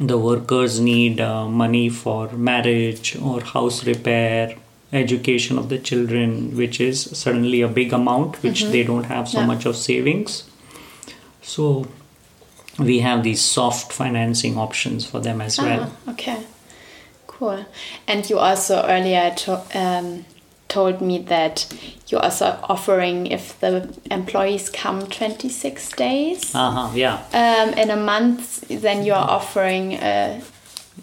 the 0.00 0.18
workers 0.18 0.80
need 0.80 1.20
uh, 1.20 1.46
money 1.46 1.88
for 1.90 2.28
marriage 2.32 3.16
or 3.20 3.40
house 3.42 3.84
repair 3.86 4.56
education 4.92 5.58
of 5.58 5.68
the 5.68 5.78
children 5.78 6.56
which 6.56 6.80
is 6.80 7.02
suddenly 7.16 7.60
a 7.60 7.68
big 7.68 7.92
amount 7.92 8.42
which 8.42 8.62
they 8.64 8.82
don't 8.82 9.04
have 9.04 9.28
so 9.28 9.40
Yeah. 9.40 9.46
much 9.46 9.66
of 9.66 9.76
savings 9.76 10.42
so 11.42 11.86
we 12.78 12.98
have 13.00 13.22
these 13.22 13.40
soft 13.40 13.92
financing 13.92 14.56
options 14.58 15.06
for 15.06 15.20
them 15.20 15.40
as 15.40 15.58
well 15.58 15.84
Ah, 16.06 16.10
okay. 16.14 16.38
Cool. 17.40 17.64
And 18.06 18.28
you 18.28 18.38
also 18.38 18.84
earlier 18.86 19.32
to, 19.34 19.62
um, 19.74 20.26
told 20.68 21.00
me 21.00 21.18
that 21.18 21.66
you're 22.08 22.22
also 22.22 22.58
offering 22.64 23.26
if 23.26 23.58
the 23.60 23.88
employees 24.10 24.68
come 24.70 25.06
26 25.06 25.90
days 25.92 26.54
uh-huh 26.54 26.90
yeah 26.94 27.18
um, 27.32 27.74
in 27.74 27.90
a 27.90 27.96
month, 27.96 28.68
then 28.68 29.04
you're 29.04 29.16
offering 29.16 29.94
uh, 29.96 30.40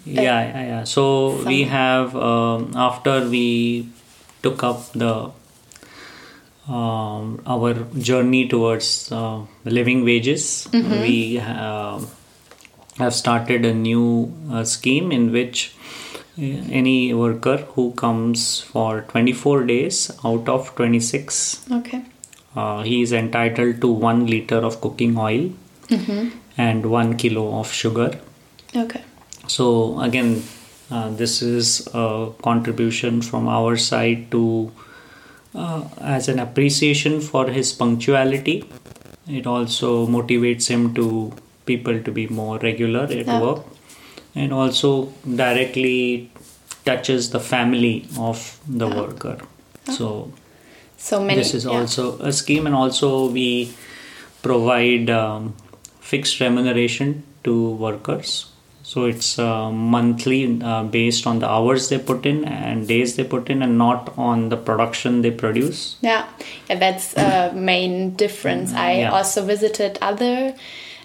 yeah 0.05 0.21
yeah, 0.23 0.63
yeah. 0.67 0.83
so 0.85 1.43
we 1.43 1.63
have 1.63 2.15
um, 2.15 2.71
after 2.75 3.27
we 3.27 3.89
took 4.41 4.63
up 4.63 4.89
the 4.93 5.31
um, 6.69 7.41
our 7.45 7.73
journey 7.99 8.47
towards 8.47 9.11
uh, 9.11 9.41
living 9.65 10.05
wages 10.05 10.69
we 10.71 11.39
uh, 11.39 11.99
have 12.99 13.13
started 13.13 13.65
a 13.65 13.73
new 13.73 14.31
uh, 14.49 14.63
scheme 14.63 15.11
in 15.11 15.31
which 15.33 15.75
any 16.39 17.13
worker 17.13 17.57
who 17.75 17.91
comes 17.93 18.61
for 18.61 19.01
24 19.09 19.63
days 19.65 20.11
out 20.23 20.47
of 20.47 20.73
26 20.75 21.65
okay. 21.71 22.01
uh, 22.55 22.83
he 22.83 23.01
is 23.01 23.11
entitled 23.11 23.81
to 23.81 23.87
1 23.91 24.27
liter 24.27 24.57
of 24.57 24.79
cooking 24.81 25.17
oil 25.17 25.49
and 26.57 26.85
1 26.85 27.17
kilo 27.17 27.59
of 27.59 27.71
sugar 27.71 28.19
Okay. 28.75 29.01
so 29.47 29.99
again, 30.01 30.43
uh, 30.91 31.09
this 31.09 31.41
is 31.41 31.87
a 31.93 32.31
contribution 32.43 33.21
from 33.21 33.47
our 33.47 33.77
side 33.77 34.29
to 34.31 34.71
uh, 35.55 35.83
as 36.01 36.27
an 36.27 36.39
appreciation 36.39 37.19
for 37.21 37.47
his 37.47 37.71
punctuality. 37.73 38.65
It 39.27 39.47
also 39.47 40.05
motivates 40.05 40.67
him 40.67 40.93
to 40.95 41.33
people 41.65 42.01
to 42.03 42.11
be 42.11 42.27
more 42.27 42.59
regular 42.59 43.03
at 43.05 43.25
Yeah. 43.25 43.41
work, 43.41 43.63
and 44.43 44.53
also 44.53 44.89
directly 45.43 46.31
touches 46.85 47.29
the 47.35 47.39
family 47.39 47.95
of 48.17 48.41
the 48.81 48.87
worker. 48.87 49.37
So 49.97 50.31
So 50.97 51.19
many. 51.23 51.39
this 51.39 51.53
is 51.53 51.65
yeah. 51.65 51.71
also 51.79 52.19
a 52.19 52.31
scheme, 52.31 52.65
and 52.67 52.75
also 52.75 53.29
we 53.29 53.47
provide 54.41 55.09
um, 55.09 55.55
fixed 55.99 56.39
remuneration 56.39 57.23
to 57.43 57.71
workers. 57.87 58.51
So 58.83 59.03
it's 59.11 59.37
uh, 59.37 59.69
monthly 59.69 60.61
uh, 60.63 60.83
based 60.83 61.27
on 61.27 61.39
the 61.39 61.49
hours 61.49 61.89
they 61.89 61.97
put 61.99 62.25
in 62.25 62.45
and 62.45 62.87
days 62.87 63.15
they 63.17 63.25
put 63.25 63.49
in, 63.49 63.61
and 63.61 63.77
not 63.77 64.13
on 64.17 64.47
the 64.49 64.55
production 64.69 65.21
they 65.23 65.31
produce. 65.31 65.97
Yeah, 66.01 66.25
yeah 66.69 66.79
that's 66.79 67.13
a 67.17 67.51
main 67.53 68.15
difference. 68.15 68.71
I 68.73 68.91
Mm, 68.95 68.99
Yeah. 69.01 69.11
also 69.11 69.43
visited 69.45 69.99
other 70.01 70.55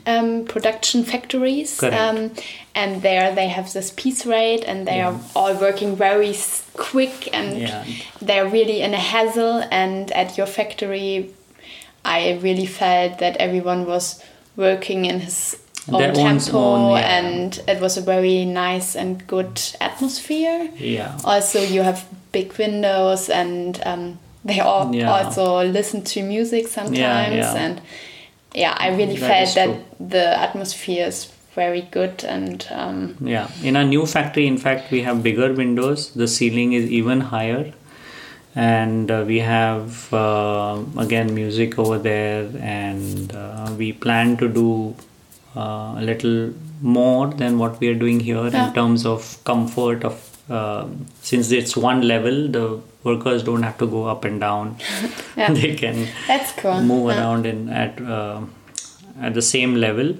um, 0.06 0.44
production 0.44 1.04
factories, 1.04 1.82
um, 1.82 2.30
and 2.74 3.02
there 3.02 3.34
they 3.34 3.48
have 3.48 3.72
this 3.72 3.90
piece 3.90 4.26
rate, 4.26 4.64
and 4.66 4.86
they 4.86 5.00
are 5.00 5.18
all 5.36 5.54
working 5.54 5.96
very 5.96 6.34
quick, 6.74 7.28
and 7.32 7.58
Yeah. 7.60 7.84
they're 8.20 8.48
really 8.48 8.80
in 8.82 8.94
a 8.94 8.98
hassle. 8.98 9.62
And 9.70 10.10
at 10.12 10.36
your 10.38 10.46
factory, 10.46 11.30
I 12.04 12.38
really 12.42 12.66
felt 12.66 13.18
that 13.18 13.36
everyone 13.36 13.86
was 13.86 14.22
working 14.56 15.04
in 15.06 15.20
his 15.20 15.56
own- 15.90 16.14
tempo, 16.14 16.58
own, 16.58 16.90
yeah. 16.96 17.18
and 17.18 17.60
it 17.68 17.80
was 17.80 17.96
a 17.96 18.00
very 18.00 18.44
nice 18.44 18.94
and 18.94 19.26
good 19.26 19.60
atmosphere 19.80 20.68
Yeah. 20.78 21.18
also 21.24 21.60
you 21.60 21.82
have 21.82 22.04
big 22.30 22.52
windows 22.58 23.28
and 23.28 23.80
um, 23.84 24.18
they 24.44 24.60
all 24.60 24.94
Yeah. 24.94 25.10
also 25.12 25.64
listen 25.64 26.02
to 26.02 26.22
music 26.22 26.68
sometimes 26.68 27.34
yeah. 27.34 27.54
and 27.56 27.80
yeah 28.54 28.74
i 28.78 28.88
really 28.96 29.16
That 29.16 29.30
felt 29.30 29.54
that 29.54 29.64
true. 29.98 30.08
the 30.14 30.26
atmosphere 30.40 31.06
is 31.06 31.30
very 31.54 31.82
good 31.90 32.24
and 32.24 32.66
um, 32.70 33.16
Yeah, 33.20 33.46
in 33.62 33.76
our 33.76 33.84
new 33.84 34.06
factory, 34.06 34.46
in 34.46 34.56
fact, 34.56 34.90
we 34.90 35.02
have 35.02 35.22
bigger 35.22 35.52
windows. 35.52 36.14
The 36.14 36.26
ceiling 36.26 36.72
is 36.72 36.90
even 36.90 37.20
higher, 37.20 37.74
and 38.54 39.10
uh, 39.10 39.24
we 39.26 39.40
have 39.40 40.12
uh, 40.14 40.80
again 40.98 41.34
music 41.34 41.78
over 41.78 41.98
there 41.98 42.48
and 42.58 43.34
uh, 43.34 43.70
we 43.76 43.92
plan 43.92 44.38
to 44.38 44.48
do 44.48 44.94
uh, 45.54 45.96
a 45.98 46.02
little 46.02 46.54
more 46.80 47.26
than 47.28 47.58
what 47.58 47.78
we 47.80 47.88
are 47.88 47.94
doing 48.06 48.18
here 48.20 48.48
Yeah. 48.48 48.68
in 48.68 48.74
terms 48.74 49.04
of 49.04 49.36
comfort 49.44 50.04
of 50.04 50.28
um 50.50 51.06
since 51.22 51.52
it's 51.52 51.76
one 51.76 52.00
level 52.08 52.38
the 52.56 52.64
workers 53.04 53.42
don't 53.42 53.62
have 53.62 53.78
to 53.78 53.86
go 53.86 54.04
up 54.06 54.24
and 54.24 54.40
down 54.40 54.76
Yeah. 55.36 55.52
they 55.52 55.74
can 55.74 56.08
That's 56.28 56.52
cool. 56.52 56.80
move 56.82 57.10
Yeah. 57.10 57.18
around 57.20 57.46
in 57.46 57.68
at 57.68 58.00
uh, 58.00 58.40
at 59.20 59.34
the 59.34 59.42
same 59.42 59.74
level 59.76 60.14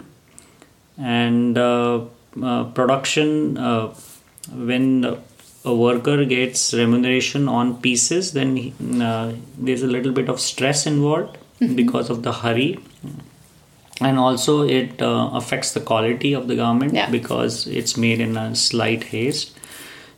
and 0.98 1.56
uh, 1.58 2.04
uh, 2.42 2.64
production 2.64 3.56
uh, 3.58 3.88
when 4.70 5.04
a 5.64 5.74
worker 5.74 6.24
gets 6.24 6.74
remuneration 6.74 7.48
on 7.48 7.76
pieces 7.80 8.32
then 8.32 8.56
he, 8.56 8.72
uh, 9.00 9.32
there's 9.58 9.82
a 9.82 9.86
little 9.86 10.12
bit 10.12 10.28
of 10.28 10.40
stress 10.40 10.86
involved 10.86 11.38
Mm-hmm. 11.60 11.76
because 11.76 12.10
of 12.10 12.24
the 12.24 12.32
hurry 12.32 12.80
and 14.00 14.18
also 14.18 14.62
it 14.62 15.00
uh, 15.00 15.30
affects 15.32 15.74
the 15.74 15.80
quality 15.80 16.32
of 16.32 16.48
the 16.48 16.56
garment 16.56 16.92
Yeah. 16.92 17.08
because 17.08 17.68
it's 17.68 17.96
made 17.96 18.20
in 18.20 18.36
a 18.36 18.56
slight 18.56 19.04
haste 19.04 19.56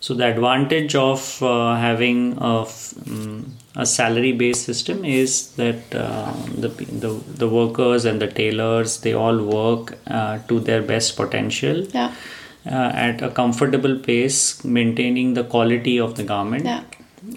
so 0.05 0.13
the 0.21 0.27
advantage 0.35 0.95
of 0.95 1.21
uh, 1.43 1.77
having 1.77 2.19
a, 2.33 2.55
mm, 3.11 3.43
a 3.77 3.87
salary 3.87 4.33
based 4.33 4.65
system 4.71 5.05
is 5.05 5.53
that 5.61 5.95
uh, 5.95 6.33
the, 6.65 6.69
the 7.05 7.11
the 7.43 7.49
workers 7.49 8.05
and 8.05 8.21
the 8.25 8.29
tailors 8.41 8.99
they 9.05 9.15
all 9.15 9.39
work 9.59 9.97
uh, 10.07 10.39
to 10.49 10.61
their 10.69 10.83
best 10.93 11.17
potential 11.23 11.81
Yeah. 11.99 12.13
uh, 12.67 12.91
at 13.07 13.23
a 13.23 13.31
comfortable 13.41 13.97
pace 14.11 14.39
maintaining 14.65 15.33
the 15.41 15.45
quality 15.57 15.97
of 16.09 16.15
the 16.21 16.27
garment 16.35 16.65
Yeah. 16.73 16.83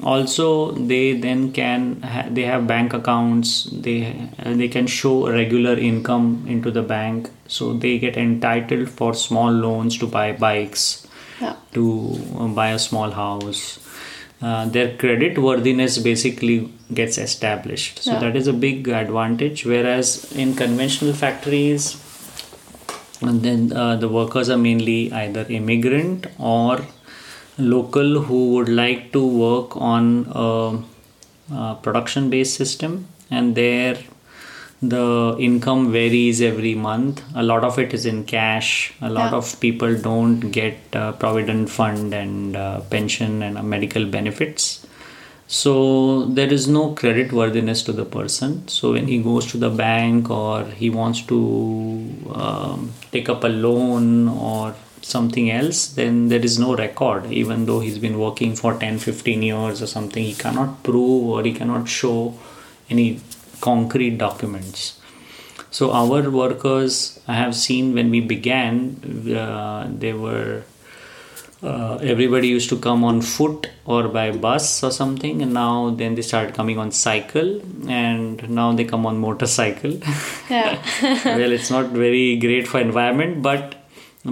also 0.03 0.71
they 0.91 1.03
then 1.25 1.41
can 1.61 2.01
ha- 2.13 2.27
they 2.37 2.45
have 2.51 2.67
bank 2.75 2.93
accounts 3.01 3.51
they 3.87 3.97
they 4.61 4.67
can 4.77 4.87
show 4.99 5.15
regular 5.41 5.75
income 5.91 6.27
into 6.55 6.71
the 6.79 6.83
bank 6.95 7.29
so 7.57 7.73
they 7.85 7.97
get 8.05 8.17
entitled 8.29 8.89
for 8.99 9.13
small 9.27 9.51
loans 9.67 9.97
to 10.03 10.07
buy 10.17 10.27
bikes 10.47 10.87
Yeah. 11.41 11.55
to 11.73 11.83
uh, 12.39 12.47
buy 12.47 12.69
a 12.71 12.79
small 12.79 13.11
house 13.11 13.79
uh, 14.41 14.65
their 14.65 14.95
credit 14.97 15.37
worthiness 15.37 15.97
basically 15.97 16.71
gets 16.93 17.17
established 17.17 17.99
so 18.03 18.13
Yeah. 18.13 18.19
that 18.19 18.35
is 18.35 18.47
a 18.47 18.53
big 18.53 18.87
advantage 18.87 19.65
whereas 19.65 20.31
in 20.43 20.55
conventional 20.55 21.13
factories 21.13 21.87
and 23.21 23.41
then 23.41 23.71
uh, 23.73 23.95
the 23.95 24.09
workers 24.09 24.49
are 24.49 24.57
mainly 24.57 25.11
either 25.11 25.45
immigrant 25.49 26.27
or 26.37 26.79
local 27.57 28.21
who 28.21 28.53
would 28.53 28.69
like 28.69 29.11
to 29.13 29.25
work 29.25 29.75
on 29.77 30.27
a, 30.31 30.79
a 31.53 31.75
production 31.81 32.29
based 32.29 32.55
system 32.55 33.07
and 33.31 33.55
there 33.55 33.97
the 34.81 35.35
income 35.39 35.91
varies 35.91 36.41
every 36.41 36.75
month. 36.75 37.23
A 37.35 37.43
lot 37.43 37.63
of 37.63 37.79
it 37.79 37.93
is 37.93 38.05
in 38.05 38.23
cash. 38.25 38.93
A 39.01 39.09
lot 39.09 39.31
Yeah. 39.31 39.37
of 39.37 39.59
people 39.59 39.95
don't 39.97 40.51
get 40.51 40.77
uh, 40.93 41.13
provident 41.13 41.69
fund 41.69 42.13
and 42.13 42.55
uh, 42.55 42.81
pension 42.81 43.41
and 43.41 43.57
uh, 43.57 43.63
medical 43.63 44.05
benefits. 44.05 44.85
So 45.47 46.25
there 46.25 46.51
is 46.51 46.67
no 46.67 46.93
credit 46.93 47.31
worthiness 47.31 47.81
to 47.83 47.93
the 47.93 48.05
person. 48.05 48.67
So 48.67 48.93
when 48.93 49.07
he 49.07 49.17
goes 49.19 49.45
to 49.51 49.57
the 49.57 49.69
bank 49.69 50.29
or 50.29 50.65
he 50.65 50.89
wants 50.89 51.21
to 51.23 51.39
um, 52.35 52.91
take 53.11 53.29
up 53.29 53.43
a 53.43 53.47
loan 53.47 54.27
or 54.27 54.75
something 55.01 55.49
else 55.49 55.87
then 55.87 56.27
there 56.27 56.41
is 56.41 56.59
no 56.59 56.75
record. 56.75 57.31
Even 57.31 57.65
though 57.65 57.79
he's 57.79 57.97
been 57.97 58.19
working 58.19 58.55
for 58.55 58.73
10 58.77 58.99
15 58.99 59.41
years 59.41 59.81
or 59.81 59.87
something 59.87 60.23
he 60.23 60.33
cannot 60.33 60.83
prove 60.83 61.23
or 61.29 61.43
he 61.43 61.53
cannot 61.53 61.87
show 61.87 62.33
any 62.89 63.21
concrete 63.61 64.17
documents 64.17 64.99
so 65.71 65.91
our 65.91 66.29
workers 66.29 67.19
i 67.27 67.33
have 67.33 67.55
seen 67.55 67.93
when 67.93 68.09
we 68.09 68.21
began 68.21 68.79
uh, 69.43 69.87
they 70.03 70.13
were 70.13 70.63
uh, 71.63 71.95
everybody 72.01 72.47
used 72.47 72.69
to 72.69 72.77
come 72.77 73.03
on 73.03 73.19
foot 73.21 73.69
or 73.85 74.07
by 74.07 74.29
bus 74.31 74.83
or 74.83 74.91
something 74.91 75.41
and 75.41 75.53
now 75.53 75.89
then 75.89 76.13
they 76.15 76.21
started 76.21 76.53
coming 76.53 76.77
on 76.77 76.91
cycle 76.91 77.59
and 77.89 78.47
now 78.49 78.71
they 78.73 78.85
come 78.85 79.05
on 79.05 79.17
motorcycle 79.17 79.91
Yeah. 80.49 80.81
well 81.25 81.51
it's 81.51 81.71
not 81.71 81.87
very 81.89 82.37
great 82.37 82.67
for 82.67 82.79
environment 82.79 83.41
but 83.41 83.75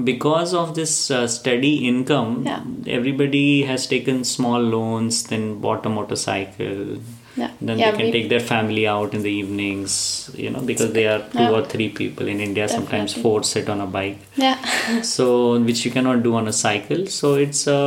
because 0.03 0.53
of 0.53 0.75
this 0.75 1.09
uh, 1.09 1.27
steady 1.27 1.88
income 1.88 2.43
Yeah. 2.45 2.63
everybody 2.88 3.63
has 3.63 3.88
taken 3.88 4.23
small 4.23 4.59
loans 4.61 5.23
then 5.23 5.59
bought 5.59 5.85
a 5.85 5.89
motorcycle 5.89 6.97
Yeah. 7.38 7.50
then 7.62 7.78
Yeah, 7.80 7.91
they 7.91 7.98
can 7.98 8.06
we- 8.06 8.12
take 8.15 8.30
their 8.30 8.39
family 8.39 8.88
out 8.88 9.13
in 9.13 9.21
the 9.24 9.32
evenings 9.39 9.95
you 10.43 10.50
know 10.50 10.62
because 10.69 10.91
they 10.98 11.06
are 11.13 11.19
two 11.34 11.39
Yeah. 11.45 11.52
or 11.58 11.62
three 11.74 11.89
people 12.00 12.28
in 12.34 12.39
india 12.45 12.67
sometimes 12.76 13.13
four 13.24 13.43
sit 13.43 13.69
on 13.74 13.82
a 13.82 13.88
bike 13.98 14.19
Yeah. 14.45 14.58
so 15.15 15.26
which 15.69 15.82
you 15.86 15.91
cannot 15.98 16.24
do 16.28 16.34
on 16.41 16.48
a 16.54 16.54
cycle 16.54 17.06
so 17.17 17.34
it's 17.45 17.67
a 17.67 17.80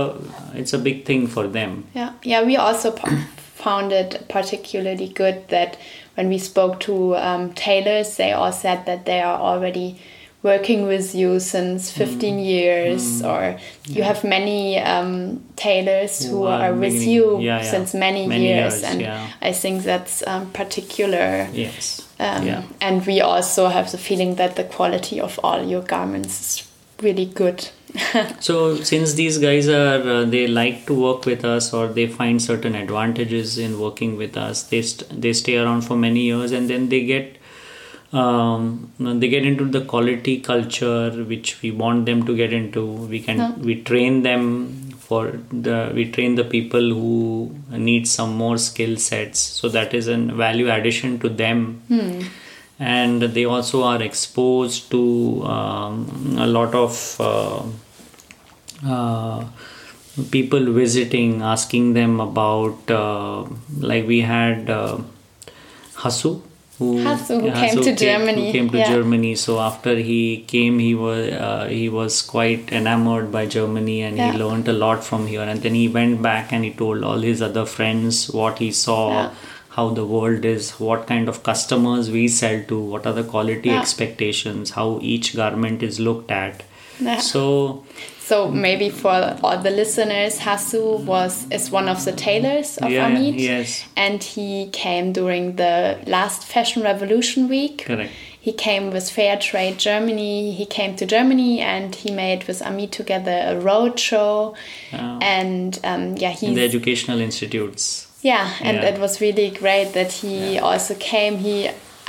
it's 0.63 0.75
a 0.81 0.83
big 0.89 1.05
thing 1.11 1.27
for 1.37 1.47
them 1.59 1.73
Yeah, 2.01 2.11
yeah. 2.33 2.43
We 2.51 2.57
also 2.67 2.91
p- 3.01 3.17
found 3.65 3.93
it 4.03 4.11
particularly 4.29 5.09
good 5.23 5.39
that 5.57 5.77
when 6.17 6.29
we 6.29 6.39
spoke 6.39 6.79
to 6.81 6.95
um, 7.17 7.43
tailors, 7.55 8.17
they 8.17 8.33
all 8.33 8.53
said 8.53 8.85
that 8.87 9.05
they 9.07 9.21
are 9.21 9.39
already 9.51 9.89
working 10.43 10.87
with 10.87 11.15
you 11.15 11.41
since 11.41 11.91
15 11.91 12.39
years, 12.39 13.23
or 13.23 13.59
you 13.87 14.03
have 14.05 14.23
many 14.25 14.79
um, 14.79 15.41
tailors 15.57 16.25
who 16.25 16.37
Who 16.39 16.45
are 16.45 16.73
with 16.73 17.03
you 17.03 17.41
yeah, 17.41 17.61
yeah. 17.63 17.71
since 17.71 17.93
many, 17.95 18.27
Many 18.27 18.47
years, 18.47 18.75
years, 18.75 18.85
and 18.85 19.01
yeah. 19.01 19.27
I 19.43 19.53
think 19.53 19.83
that's 19.83 20.23
um, 20.27 20.51
particular. 20.53 21.49
yes 21.53 22.07
Um, 22.21 22.47
yeah 22.47 22.63
And 22.81 23.07
we 23.07 23.21
also 23.21 23.69
have 23.69 23.91
the 23.91 23.99
feeling 23.99 24.37
that 24.37 24.55
the 24.57 24.65
quality 24.65 25.21
of 25.21 25.39
all 25.43 25.63
your 25.65 25.83
garments 25.83 26.41
is 26.41 26.69
really 27.03 27.27
good. 27.27 27.69
so 28.41 28.77
since 28.77 29.15
these 29.15 29.39
guys 29.39 29.67
are 29.69 30.03
uh, 30.15 30.25
they 30.25 30.47
like 30.47 30.85
to 30.87 30.95
work 30.95 31.25
with 31.25 31.43
us 31.45 31.73
or 31.73 31.87
they 31.89 32.07
find 32.07 32.41
certain 32.43 32.75
advantages 32.75 33.57
in 33.57 33.81
working 33.81 34.17
with 34.19 34.37
us 34.37 34.65
they 34.65 34.83
st- 34.83 35.09
they 35.23 35.33
stay 35.33 35.57
around 35.57 35.81
for 35.89 35.97
many 35.97 36.21
years 36.21 36.53
and 36.53 36.69
then 36.69 36.91
they 36.91 37.01
get 37.07 37.38
um, 38.13 38.91
they 38.99 39.29
get 39.29 39.45
into 39.45 39.65
the 39.67 39.83
quality 39.83 40.41
culture 40.41 41.11
which 41.25 41.61
we 41.63 41.71
want 41.71 42.07
them 42.07 42.25
to 42.27 42.37
get 42.37 42.53
into. 42.53 42.85
We 42.87 43.21
can 43.21 43.39
Yeah. 43.39 43.53
we 43.71 43.83
train 43.83 44.23
them 44.23 44.47
for 45.09 45.23
the 45.67 45.91
we 45.95 46.11
train 46.11 46.35
the 46.35 46.45
people 46.45 46.89
who 47.01 47.55
need 47.89 48.09
some 48.09 48.35
more 48.37 48.57
skill 48.59 48.97
sets. 48.97 49.41
So 49.41 49.69
that 49.69 49.95
is 49.95 50.09
a 50.09 50.17
value 50.17 50.71
addition 50.71 51.19
to 51.21 51.29
them. 51.29 51.83
And 52.81 53.23
they 53.23 53.45
also 53.45 53.83
are 53.83 54.01
exposed 54.03 54.91
to 54.93 55.43
um, 55.45 56.37
a 56.39 56.47
lot 56.47 56.75
of 56.75 57.17
uh, 57.21 57.63
uh, 58.87 59.45
people 60.31 60.73
visiting 60.73 61.43
asking 61.43 61.93
them 61.95 62.21
about 62.21 62.91
uh, 62.91 63.45
like 63.81 64.07
we 64.07 64.21
had 64.21 64.71
uh, 64.71 64.99
Hasu 65.97 66.41
who, 66.79 66.89
Hasu, 67.05 67.41
who 67.41 67.51
came 67.61 67.83
to 67.83 67.93
Germany, 67.97 68.47
who 68.47 68.53
came 68.53 68.71
to 68.71 68.79
yeah. 68.79 68.89
Germany 68.95 69.35
so 69.35 69.59
after 69.59 69.95
he 69.97 70.45
came 70.53 70.79
he 70.79 70.95
was 70.95 71.29
uh, 71.33 71.67
he 71.69 71.89
was 71.89 72.23
quite 72.23 72.73
enamored 72.81 73.33
by 73.33 73.45
Germany 73.47 73.97
and 74.03 74.17
Yeah. 74.17 74.33
he 74.33 74.39
learned 74.39 74.69
a 74.69 74.73
lot 74.73 75.03
from 75.09 75.27
here 75.27 75.43
and 75.43 75.61
then 75.63 75.75
he 75.75 75.89
went 75.89 76.23
back 76.23 76.53
and 76.53 76.65
he 76.65 76.71
told 76.83 77.03
all 77.03 77.19
his 77.31 77.43
other 77.49 77.67
friends 77.67 78.31
what 78.41 78.59
he 78.67 78.71
saw 78.83 79.01
Yeah. 79.11 79.31
how 79.79 79.89
the 79.97 80.05
world 80.13 80.45
is, 80.45 80.71
what 80.85 81.07
kind 81.09 81.29
of 81.33 81.43
customers 81.49 82.11
we 82.11 82.27
sell 82.29 82.63
to, 82.71 82.79
what 82.93 83.05
are 83.07 83.13
the 83.19 83.25
quality 83.35 83.71
expectations, 83.81 84.71
how 84.79 84.87
each 85.03 85.35
garment 85.37 85.83
is 85.89 86.01
looked 86.01 86.31
at. 86.31 86.63
So, 87.21 87.85
So 88.29 88.37
maybe 88.67 88.89
for 88.91 89.17
all 89.43 89.59
the 89.69 89.71
listeners, 89.83 90.39
Hasu 90.47 90.83
was 91.13 91.33
is 91.51 91.71
one 91.71 91.89
of 91.95 91.99
the 92.05 92.13
tailors 92.13 92.77
of 92.79 92.91
Yeah, 92.91 93.09
Amit, 93.11 93.39
yes. 93.39 93.69
and 93.97 94.23
he 94.23 94.69
came 94.85 95.07
during 95.13 95.57
the 95.57 95.97
last 96.07 96.41
Fashion 96.45 96.83
Revolution 96.83 97.49
week. 97.49 97.77
correct. 97.87 98.13
He 98.49 98.53
came 98.53 98.85
with 98.95 99.07
Fair 99.11 99.37
Trade 99.49 99.77
Germany. 99.79 100.53
He 100.61 100.67
came 100.67 100.93
to 100.97 101.05
Germany 101.07 101.61
and 101.61 101.95
he 102.03 102.11
made 102.25 102.41
with 102.49 102.61
Amit 102.71 102.91
together 103.01 103.37
a 103.53 103.55
road 103.71 103.95
show. 104.09 104.55
Uh, 104.93 105.19
And 105.39 105.79
um, 105.91 106.03
yeah, 106.23 106.33
he 106.39 106.47
in 106.49 106.55
the 106.55 106.65
educational 106.73 107.21
institutes. 107.29 107.83
yeah, 108.23 108.47
and 108.69 108.77
Yeah. 108.77 108.91
it 108.91 108.97
was 109.05 109.21
really 109.27 109.51
great 109.63 109.89
that 109.99 110.11
he 110.23 110.59
also 110.59 110.95
came. 111.13 111.35
He, 111.39 111.55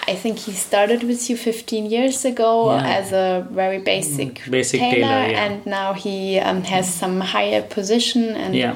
I 0.10 0.16
think 0.16 0.40
he 0.40 0.54
started 0.54 1.04
with 1.04 1.30
you 1.30 1.38
15 1.38 1.86
years 1.90 2.26
ago 2.26 2.72
Yeah. 2.74 2.98
as 3.00 3.12
a 3.12 3.46
very 3.52 3.78
basic, 3.80 4.42
Basic 4.50 4.80
tailor, 4.80 4.94
tailor, 4.96 5.28
yeah. 5.32 5.44
and 5.46 5.66
now 5.66 5.94
he 5.94 6.40
um, 6.40 6.64
has 6.64 6.86
some 7.02 7.20
higher 7.22 7.62
position 7.62 8.24
and 8.36 8.56
Yeah. 8.56 8.76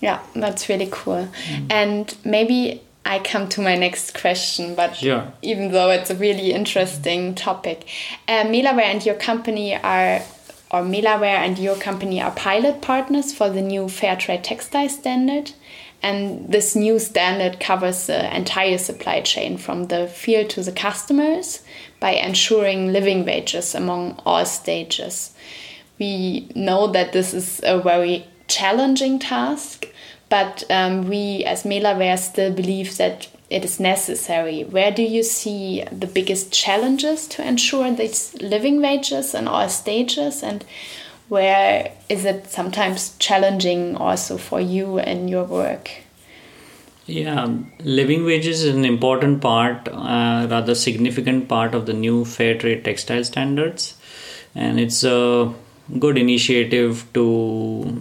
yeah, 0.00 0.18
that's 0.34 0.68
really 0.68 0.88
cool. 0.90 1.28
And 1.70 2.14
maybe 2.24 2.80
I 3.04 3.18
come 3.32 3.48
to 3.48 3.60
my 3.60 3.76
next 3.76 4.14
question, 4.20 4.74
but 4.74 4.96
Sure. 4.96 5.24
even 5.42 5.72
though 5.72 5.90
it's 5.90 6.10
a 6.10 6.14
really 6.14 6.52
interesting 6.52 7.34
topic, 7.34 7.78
uh, 8.28 8.44
Melawear 8.44 8.86
and 8.94 9.04
your 9.04 9.16
company 9.16 9.74
are, 9.76 10.22
or 10.70 10.80
Melawear 10.82 11.38
and 11.46 11.58
your 11.58 11.76
company 11.76 12.20
are 12.20 12.32
pilot 12.32 12.80
partners 12.80 13.32
for 13.32 13.48
the 13.50 13.62
new 13.62 13.88
Fair 13.88 14.16
Trade 14.16 14.42
Textile 14.44 14.88
Standard. 14.88 15.52
And 16.06 16.52
this 16.52 16.76
new 16.76 17.00
standard 17.00 17.58
covers 17.58 18.06
the 18.06 18.32
entire 18.32 18.78
supply 18.78 19.22
chain 19.22 19.58
from 19.58 19.88
the 19.88 20.06
field 20.06 20.50
to 20.50 20.62
the 20.62 20.70
customers 20.70 21.64
by 21.98 22.10
ensuring 22.12 22.92
living 22.92 23.24
wages 23.24 23.74
among 23.74 24.22
all 24.24 24.46
stages. 24.46 25.32
We 25.98 26.48
know 26.54 26.86
that 26.92 27.12
this 27.12 27.34
is 27.34 27.60
a 27.64 27.80
very 27.80 28.24
challenging 28.46 29.18
task, 29.18 29.88
but 30.28 30.62
um, 30.70 31.08
we 31.08 31.42
as 31.42 31.64
Melawear 31.64 32.16
still 32.16 32.52
believe 32.52 32.96
that 32.98 33.26
it 33.50 33.64
is 33.64 33.80
necessary. 33.80 34.62
Where 34.62 34.92
do 34.92 35.02
you 35.02 35.24
see 35.24 35.82
the 35.90 36.06
biggest 36.06 36.52
challenges 36.52 37.26
to 37.28 37.44
ensure 37.44 37.92
these 37.92 38.32
living 38.40 38.80
wages 38.80 39.34
in 39.34 39.48
all 39.48 39.68
stages 39.68 40.44
and 40.44 40.64
where 41.28 41.92
is 42.08 42.24
it 42.24 42.46
sometimes 42.46 43.16
challenging 43.18 43.96
also 43.96 44.36
for 44.36 44.60
you 44.60 44.98
in 44.98 45.28
your 45.28 45.44
work? 45.44 45.90
Yeah, 47.06 47.48
living 47.80 48.24
wages 48.24 48.64
is 48.64 48.74
an 48.74 48.84
important 48.84 49.40
part, 49.40 49.88
uh, 49.88 50.48
rather 50.50 50.74
significant 50.74 51.48
part 51.48 51.74
of 51.74 51.86
the 51.86 51.92
new 51.92 52.24
fair 52.24 52.58
trade 52.58 52.84
textile 52.84 53.22
standards, 53.22 53.94
and 54.56 54.80
it's 54.80 55.04
a 55.04 55.52
good 56.00 56.18
initiative 56.18 57.06
to 57.14 57.96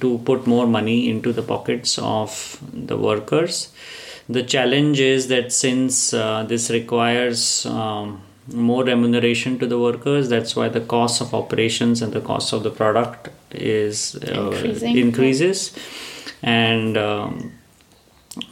to 0.00 0.18
put 0.26 0.46
more 0.46 0.66
money 0.66 1.08
into 1.08 1.32
the 1.32 1.42
pockets 1.42 1.98
of 1.98 2.58
the 2.70 2.98
workers. 2.98 3.72
The 4.28 4.42
challenge 4.42 5.00
is 5.00 5.28
that 5.28 5.50
since 5.50 6.12
uh, 6.12 6.44
this 6.46 6.68
requires 6.68 7.64
um, 7.64 8.20
more 8.52 8.84
remuneration 8.84 9.58
to 9.58 9.66
the 9.66 9.78
workers, 9.78 10.28
that's 10.28 10.54
why 10.54 10.68
the 10.68 10.80
cost 10.80 11.20
of 11.20 11.34
operations 11.34 12.02
and 12.02 12.12
the 12.12 12.20
cost 12.20 12.52
of 12.52 12.62
the 12.62 12.70
product 12.70 13.28
is 13.52 14.16
uh, 14.16 14.50
increases, 14.82 15.76
and 16.42 16.96
um, 16.96 17.52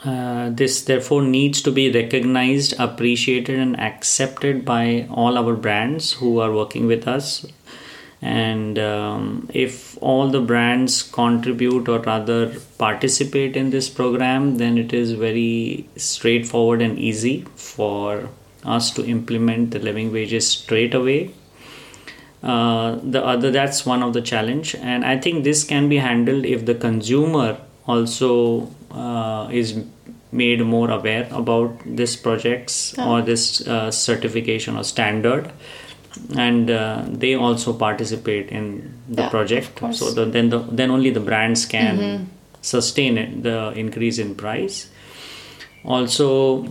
uh, 0.05 0.51
this 0.51 0.83
therefore 0.83 1.23
needs 1.23 1.61
to 1.63 1.71
be 1.71 1.91
recognized, 1.91 2.75
appreciated, 2.79 3.59
and 3.59 3.79
accepted 3.79 4.65
by 4.65 5.07
all 5.11 5.37
our 5.37 5.55
brands 5.55 6.13
who 6.13 6.39
are 6.39 6.53
working 6.53 6.87
with 6.87 7.07
us. 7.07 7.47
And 8.23 8.79
um, 8.79 9.51
if 9.53 9.99
all 10.01 10.29
the 10.29 10.41
brands 10.41 11.03
contribute 11.03 11.91
or 11.91 11.99
rather 11.99 12.59
participate 12.79 13.55
in 13.55 13.69
this 13.69 13.91
program, 13.91 14.57
then 14.57 14.79
it 14.79 14.95
is 14.95 15.13
very 15.13 15.87
straightforward 15.97 16.81
and 16.81 16.99
easy 16.99 17.45
for 17.55 18.31
us 18.65 18.91
to 18.93 19.05
implement 19.05 19.71
the 19.71 19.79
living 19.79 20.13
wages 20.13 20.49
straight 20.49 20.95
away. 20.95 21.31
Uh, 22.43 22.97
the 23.03 23.25
other 23.25 23.51
that's 23.51 23.87
one 23.87 24.03
of 24.03 24.13
the 24.13 24.21
challenge, 24.21 24.75
and 24.75 25.05
I 25.05 25.19
think 25.19 25.45
this 25.45 25.65
can 25.65 25.89
be 25.89 25.97
handled 25.97 26.45
if 26.45 26.67
the 26.67 26.75
consumer 26.75 27.59
also 27.87 28.69
uh, 28.91 29.49
is 29.51 29.83
made 30.35 30.65
more 30.65 30.91
aware 30.91 31.29
about 31.31 31.79
this 31.87 32.17
projects 32.17 32.95
oh. 32.99 33.13
or 33.13 33.23
this 33.23 33.67
uh, 33.67 33.91
certification 33.91 34.77
or 34.77 34.85
standard 34.85 35.51
and 36.37 36.71
uh, 36.71 37.05
they 37.09 37.35
also 37.35 37.73
participate 37.73 38.49
in 38.51 38.95
the 39.09 39.23
yeah, 39.23 39.29
project 39.29 39.81
so 39.93 40.11
the, 40.11 40.25
then 40.25 40.51
the, 40.51 40.59
then 40.71 40.91
only 40.91 41.11
the 41.11 41.21
brands 41.21 41.67
can 41.67 41.99
mm-hmm. 41.99 42.25
sustain 42.63 43.19
it 43.19 43.43
the 43.43 43.73
increase 43.73 44.19
in 44.19 44.35
price 44.35 44.91
also 45.85 46.67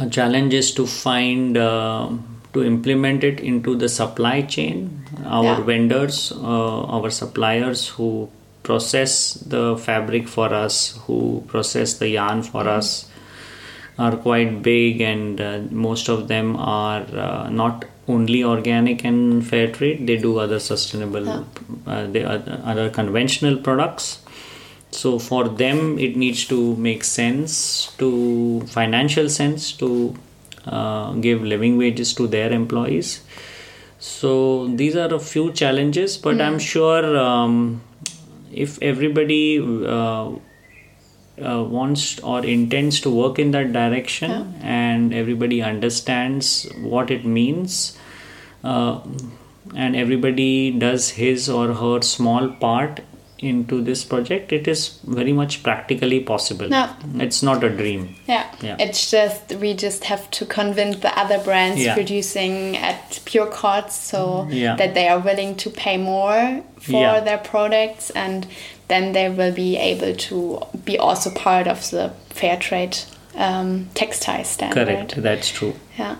a 0.00 0.08
challenge 0.08 0.54
is 0.54 0.72
to 0.72 0.86
find 0.86 1.56
uh, 1.56 2.10
to 2.52 2.64
implement 2.64 3.24
it 3.24 3.40
into 3.40 3.76
the 3.76 3.88
supply 3.88 4.40
chain 4.42 5.06
our 5.26 5.44
yeah. 5.44 5.60
vendors 5.60 6.32
uh, 6.32 6.84
our 6.84 7.10
suppliers 7.10 7.88
who 7.88 8.28
process 8.64 9.34
the 9.34 9.76
fabric 9.76 10.26
for 10.26 10.52
us, 10.52 10.98
who 11.06 11.44
process 11.46 11.94
the 11.98 12.08
yarn 12.08 12.42
for 12.42 12.64
mm-hmm. 12.64 12.78
us, 12.78 13.08
are 13.96 14.16
quite 14.16 14.62
big, 14.62 15.00
and 15.00 15.40
uh, 15.40 15.60
most 15.70 16.08
of 16.08 16.26
them 16.26 16.56
are 16.56 17.02
uh, 17.26 17.48
not 17.50 17.84
only 18.08 18.42
organic 18.42 19.04
and 19.04 19.46
fair 19.46 19.70
trade. 19.70 20.06
They 20.06 20.16
do 20.16 20.38
other 20.38 20.58
sustainable, 20.58 21.26
yeah. 21.26 21.44
uh, 21.86 22.06
they 22.08 22.24
other, 22.24 22.60
other 22.64 22.90
conventional 22.90 23.56
products. 23.58 24.20
So 24.94 25.18
for 25.18 25.48
them, 25.48 25.98
it 25.98 26.16
needs 26.16 26.46
to 26.46 26.76
make 26.76 27.04
sense 27.04 27.92
to 27.98 28.60
financial 28.66 29.28
sense 29.28 29.72
to 29.72 30.14
uh, 30.66 31.12
give 31.14 31.42
living 31.42 31.76
wages 31.78 32.14
to 32.14 32.26
their 32.26 32.52
employees. 32.52 33.22
So 33.98 34.68
these 34.68 34.96
are 34.96 35.12
a 35.12 35.18
few 35.18 35.52
challenges, 35.52 36.16
but 36.16 36.36
mm. 36.36 36.46
I'm 36.46 36.58
sure. 36.58 37.16
Um, 37.16 37.82
if 38.54 38.80
everybody 38.82 39.58
uh, 39.60 40.30
uh, 41.42 41.64
wants 41.64 42.20
or 42.20 42.44
intends 42.44 43.00
to 43.00 43.10
work 43.10 43.38
in 43.38 43.50
that 43.50 43.72
direction 43.72 44.30
yeah. 44.30 44.46
and 44.62 45.12
everybody 45.12 45.60
understands 45.62 46.68
what 46.78 47.10
it 47.10 47.24
means 47.24 47.98
uh, 48.62 49.00
and 49.74 49.96
everybody 49.96 50.70
does 50.70 51.10
his 51.10 51.48
or 51.48 51.74
her 51.74 52.00
small 52.02 52.48
part 52.48 53.00
into 53.44 53.80
this 53.82 54.04
project 54.04 54.52
it 54.52 54.66
is 54.66 54.98
very 55.04 55.32
much 55.32 55.62
practically 55.62 56.20
possible 56.20 56.68
no. 56.68 56.88
it's 57.16 57.42
not 57.42 57.62
a 57.62 57.70
dream 57.70 58.14
yeah. 58.26 58.50
yeah 58.60 58.76
it's 58.78 59.10
just 59.10 59.54
we 59.56 59.74
just 59.74 60.04
have 60.04 60.30
to 60.30 60.46
convince 60.46 60.96
the 60.98 61.18
other 61.18 61.38
brands 61.44 61.84
yeah. 61.84 61.94
producing 61.94 62.76
at 62.76 63.10
Purecotz 63.24 63.90
so 63.90 64.26
mm-hmm. 64.26 64.52
yeah. 64.52 64.76
that 64.76 64.94
they 64.94 65.08
are 65.08 65.18
willing 65.18 65.56
to 65.56 65.70
pay 65.70 65.96
more 65.96 66.62
for 66.76 67.20
their 67.20 67.38
products 67.38 68.10
and 68.10 68.46
then 68.88 69.12
they 69.12 69.28
will 69.30 69.52
be 69.52 69.76
able 69.76 70.14
to 70.14 70.60
be 70.84 70.98
also 70.98 71.30
part 71.30 71.66
of 71.66 71.90
the 71.90 72.12
fair 72.30 72.58
trade 72.58 72.98
um, 73.36 73.88
textile 73.94 74.44
standard. 74.44 74.86
Correct, 74.86 75.22
that's 75.22 75.50
true. 75.50 75.74
Yeah, 75.98 76.16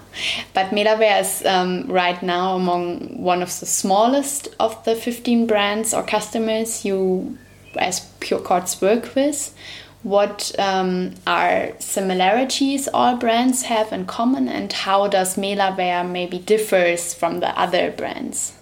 but 0.53 0.71
Melawear 0.71 1.21
is 1.21 1.45
um, 1.47 1.87
right 1.87 2.23
now 2.23 2.57
among 2.57 3.23
one 3.23 3.43
of 3.43 3.49
the 3.61 3.67
smallest 3.67 4.49
of 4.61 4.85
the 4.85 4.95
15 4.95 5.47
brands 5.47 5.95
or 5.95 6.03
customers 6.03 6.85
you, 6.85 7.39
as 7.77 8.01
Pure 8.21 8.43
work 8.81 9.15
with. 9.15 9.55
What 10.03 10.55
um, 10.59 11.15
are 11.27 11.73
similarities 11.79 12.89
all 12.93 13.17
brands 13.17 13.63
have 13.63 13.91
in 13.91 14.05
common, 14.05 14.49
and 14.49 14.71
how 14.71 15.09
does 15.09 15.37
Melawear 15.37 16.09
maybe 16.09 16.39
differs 16.39 17.15
from 17.15 17.41
the 17.41 17.59
other 17.59 17.91
brands? 17.91 18.53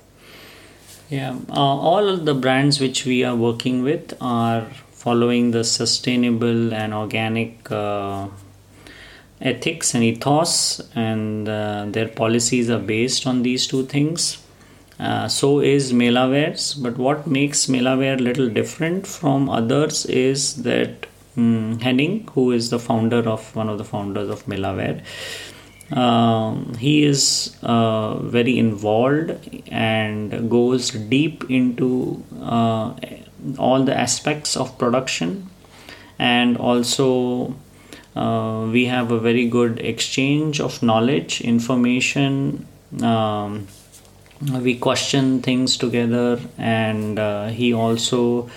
Yeah, 1.11 1.37
uh, 1.51 1.61
all 1.61 2.17
the 2.17 2.35
brands 2.35 2.81
which 2.81 3.05
we 3.05 3.25
are 3.25 3.35
working 3.35 3.83
with 3.83 4.15
are 4.21 4.67
following 4.93 5.51
the 5.51 5.65
sustainable 5.65 6.73
and 6.73 6.95
organic 6.95 7.71
uh, 7.73 8.29
ethics 9.43 9.95
and 9.95 10.05
ethos, 10.05 10.81
and 10.95 11.49
uh, 11.49 11.87
their 11.89 12.09
policies 12.09 12.71
are 12.71 12.79
based 12.79 13.27
on 13.27 13.43
these 13.43 13.67
two 13.67 13.85
things. 13.87 14.39
Uh, 14.99 15.27
so 15.27 15.61
is 15.61 15.93
Melawears, 15.93 16.81
but 16.81 16.97
what 16.97 17.27
makes 17.27 17.67
Melawear 17.67 18.21
little 18.21 18.49
different 18.49 19.07
from 19.07 19.49
others 19.49 20.07
is 20.07 20.63
that 20.63 21.07
um, 21.37 21.79
Henning, 21.81 22.29
who 22.35 22.53
is 22.53 22.71
the 22.71 22.79
founder 22.79 23.29
of 23.29 23.55
one 23.57 23.69
of 23.69 23.79
the 23.79 23.85
founders 23.85 24.29
of 24.29 24.45
Melawear, 24.47 25.03
um, 25.97 26.75
he 26.75 27.05
is 27.05 27.57
uh, 27.63 28.15
very 28.19 28.59
involved 28.59 29.33
and 29.69 30.49
goes 30.49 30.91
deep 30.91 31.51
into 31.51 32.23
uh, 32.41 32.95
all 33.59 33.83
the 33.85 33.99
aspects 33.99 34.57
of 34.57 34.79
production 34.79 35.51
and 36.19 36.57
also 36.57 37.55
uh, 38.15 38.69
we 38.71 38.87
have 38.87 39.11
a 39.11 39.19
very 39.19 39.47
good 39.49 39.79
exchange 39.81 40.61
of 40.61 40.83
knowledge 40.83 41.41
information 41.41 42.67
um, 43.03 43.67
we 44.61 44.77
question 44.77 45.41
things 45.41 45.77
together 45.77 46.41
and 46.59 47.19
uh, 47.19 47.49
he 47.49 47.73
also 47.73 48.51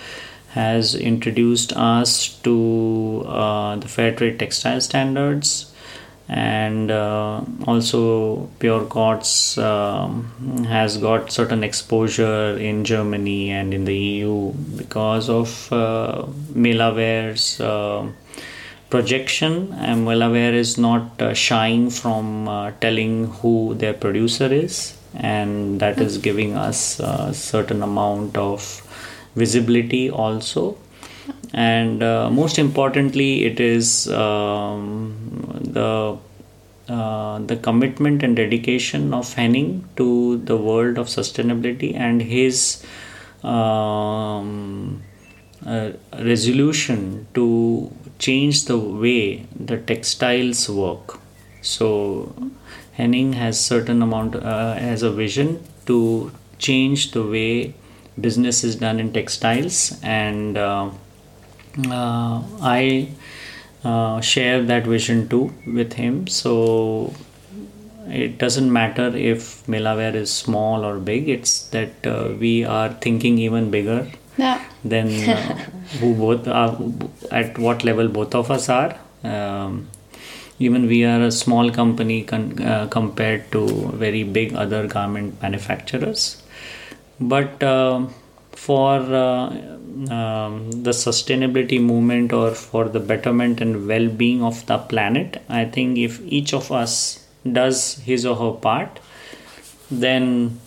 has 0.50 0.94
introduced 0.94 1.72
us 1.74 2.28
to 2.40 3.24
uh, 3.26 3.76
the 3.76 3.88
fair 3.88 4.14
trade 4.14 4.38
textile 4.38 4.80
standards 4.80 5.72
and 6.28 6.90
uh, 6.90 7.40
also 7.66 8.48
Purecotz 8.58 9.62
um, 9.62 10.64
has 10.64 10.98
got 10.98 11.30
certain 11.30 11.62
exposure 11.62 12.58
in 12.58 12.84
germany 12.84 13.50
and 13.50 13.72
in 13.72 13.84
the 13.84 13.96
eu 13.96 14.52
because 14.76 15.30
of 15.30 15.72
uh, 15.72 16.26
Melawear's 16.52 17.60
uh, 17.60 18.08
projection 18.90 19.72
i'm 19.80 20.04
well 20.04 20.22
aware 20.22 20.54
is 20.54 20.78
not 20.78 21.22
uh, 21.22 21.32
shying 21.34 21.90
from 21.90 22.48
uh, 22.48 22.70
telling 22.80 23.26
who 23.38 23.74
their 23.74 23.92
producer 23.92 24.46
is 24.46 24.96
and 25.16 25.80
that 25.80 26.00
is 26.00 26.18
giving 26.18 26.56
us 26.56 27.00
a 27.00 27.32
certain 27.32 27.82
amount 27.82 28.36
of 28.36 28.82
visibility 29.34 30.10
also. 30.10 30.76
And 31.52 32.02
uh, 32.02 32.30
most 32.30 32.58
importantly 32.58 33.44
it 33.44 33.60
is 33.60 34.08
um, 34.08 35.60
the 35.60 36.18
uh, 36.88 37.38
the 37.40 37.56
commitment 37.56 38.22
and 38.22 38.36
dedication 38.36 39.12
of 39.12 39.32
Henning 39.32 39.88
to 39.96 40.38
the 40.38 40.56
world 40.56 40.98
of 40.98 41.08
sustainability 41.08 41.96
and 41.96 42.22
his 42.22 42.84
um, 43.42 45.02
uh, 45.66 45.90
resolution 46.20 47.26
to 47.34 47.90
change 48.18 48.64
the 48.66 48.78
way 48.78 49.46
the 49.54 49.78
textiles 49.78 50.68
work. 50.68 51.18
So 51.62 52.34
Henning 52.92 53.34
has 53.34 53.58
certain 53.60 54.02
amount 54.02 54.36
uh, 54.36 54.74
has 54.74 55.02
a 55.02 55.10
vision 55.10 55.62
to 55.86 56.32
change 56.58 57.12
the 57.12 57.22
way 57.22 57.74
business 58.18 58.64
is 58.64 58.76
done 58.76 58.98
in 58.98 59.12
textiles, 59.12 59.98
and 60.02 60.56
uh, 60.56 60.90
uh, 61.90 62.42
I 62.62 63.08
uh, 63.84 64.20
share 64.20 64.62
that 64.62 64.86
vision 64.86 65.28
too 65.28 65.52
with 65.66 65.92
him. 65.94 66.26
So 66.26 67.12
it 68.08 68.38
doesn't 68.38 68.72
matter 68.72 69.08
if 69.14 69.66
Melawear 69.66 70.14
is 70.14 70.32
small 70.32 70.84
or 70.84 70.98
big. 70.98 71.28
It's 71.28 71.68
that 71.68 72.06
uh, 72.06 72.34
we 72.38 72.64
are 72.64 72.92
thinking 72.94 73.38
even 73.38 73.70
bigger 73.70 74.10
Yeah. 74.36 74.62
than 74.84 75.08
uh, 75.28 75.36
who 76.00 76.14
both 76.14 76.46
are, 76.46 76.78
at 77.30 77.58
what 77.58 77.84
level 77.84 78.08
both 78.08 78.34
of 78.34 78.50
us 78.50 78.68
are. 78.68 78.98
Um, 79.24 79.88
even 80.58 80.86
we 80.86 81.04
are 81.04 81.22
a 81.22 81.30
small 81.30 81.70
company 81.70 82.22
con- 82.22 82.62
uh, 82.62 82.86
compared 82.88 83.50
to 83.52 83.66
very 83.94 84.24
big 84.24 84.54
other 84.54 84.86
garment 84.86 85.40
manufacturers. 85.42 86.42
But 87.20 87.62
uh, 87.62 88.06
for 88.52 88.96
uh, 88.96 89.48
um, 90.10 90.70
the 90.70 90.90
sustainability 90.90 91.80
movement 91.80 92.32
or 92.32 92.52
for 92.52 92.88
the 92.88 93.00
betterment 93.00 93.60
and 93.60 93.86
well-being 93.86 94.42
of 94.42 94.64
the 94.66 94.78
planet, 94.78 95.42
I 95.48 95.64
think 95.66 95.98
if 95.98 96.20
each 96.26 96.52
of 96.54 96.72
us 96.72 97.26
does 97.50 97.98
his 97.98 98.26
or 98.26 98.36
her 98.36 98.58
part, 98.58 98.98
then 99.90 100.58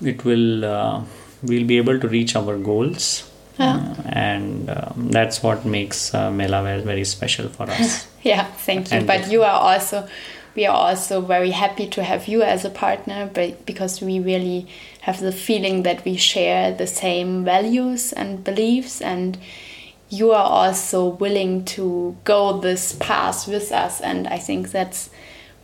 it 0.00 0.24
will 0.24 0.64
uh, 0.64 1.04
we'll 1.42 1.66
be 1.66 1.76
able 1.78 1.98
to 2.00 2.08
reach 2.08 2.36
our 2.36 2.56
goals. 2.56 3.30
Yeah. 3.58 3.76
Uh, 3.76 4.02
and 4.06 4.70
um, 4.70 5.08
that's 5.10 5.42
what 5.42 5.64
makes 5.64 6.14
uh, 6.14 6.30
Melawear 6.30 6.82
very 6.84 7.04
special 7.04 7.48
for 7.48 7.68
us. 7.70 8.06
Yeah, 8.22 8.44
thank 8.44 8.90
you. 8.90 8.98
And- 8.98 9.06
but 9.06 9.30
you 9.30 9.42
are 9.42 9.60
also, 9.60 10.06
we 10.54 10.66
are 10.66 10.76
also 10.76 11.20
very 11.20 11.50
happy 11.50 11.86
to 11.88 12.02
have 12.02 12.26
you 12.28 12.42
as 12.42 12.64
a 12.64 12.70
partner, 12.70 13.30
but 13.32 13.64
because 13.66 14.00
we 14.00 14.20
really 14.20 14.66
have 15.02 15.20
the 15.20 15.32
feeling 15.32 15.82
that 15.84 16.04
we 16.04 16.16
share 16.16 16.72
the 16.74 16.86
same 16.86 17.44
values 17.44 18.12
and 18.12 18.42
beliefs, 18.44 19.00
and 19.00 19.38
you 20.10 20.32
are 20.32 20.44
also 20.44 21.06
willing 21.06 21.64
to 21.64 22.16
go 22.24 22.58
this 22.60 22.94
path 22.94 23.46
with 23.48 23.70
us, 23.72 24.00
and 24.00 24.26
I 24.26 24.38
think 24.38 24.70
that's 24.70 25.10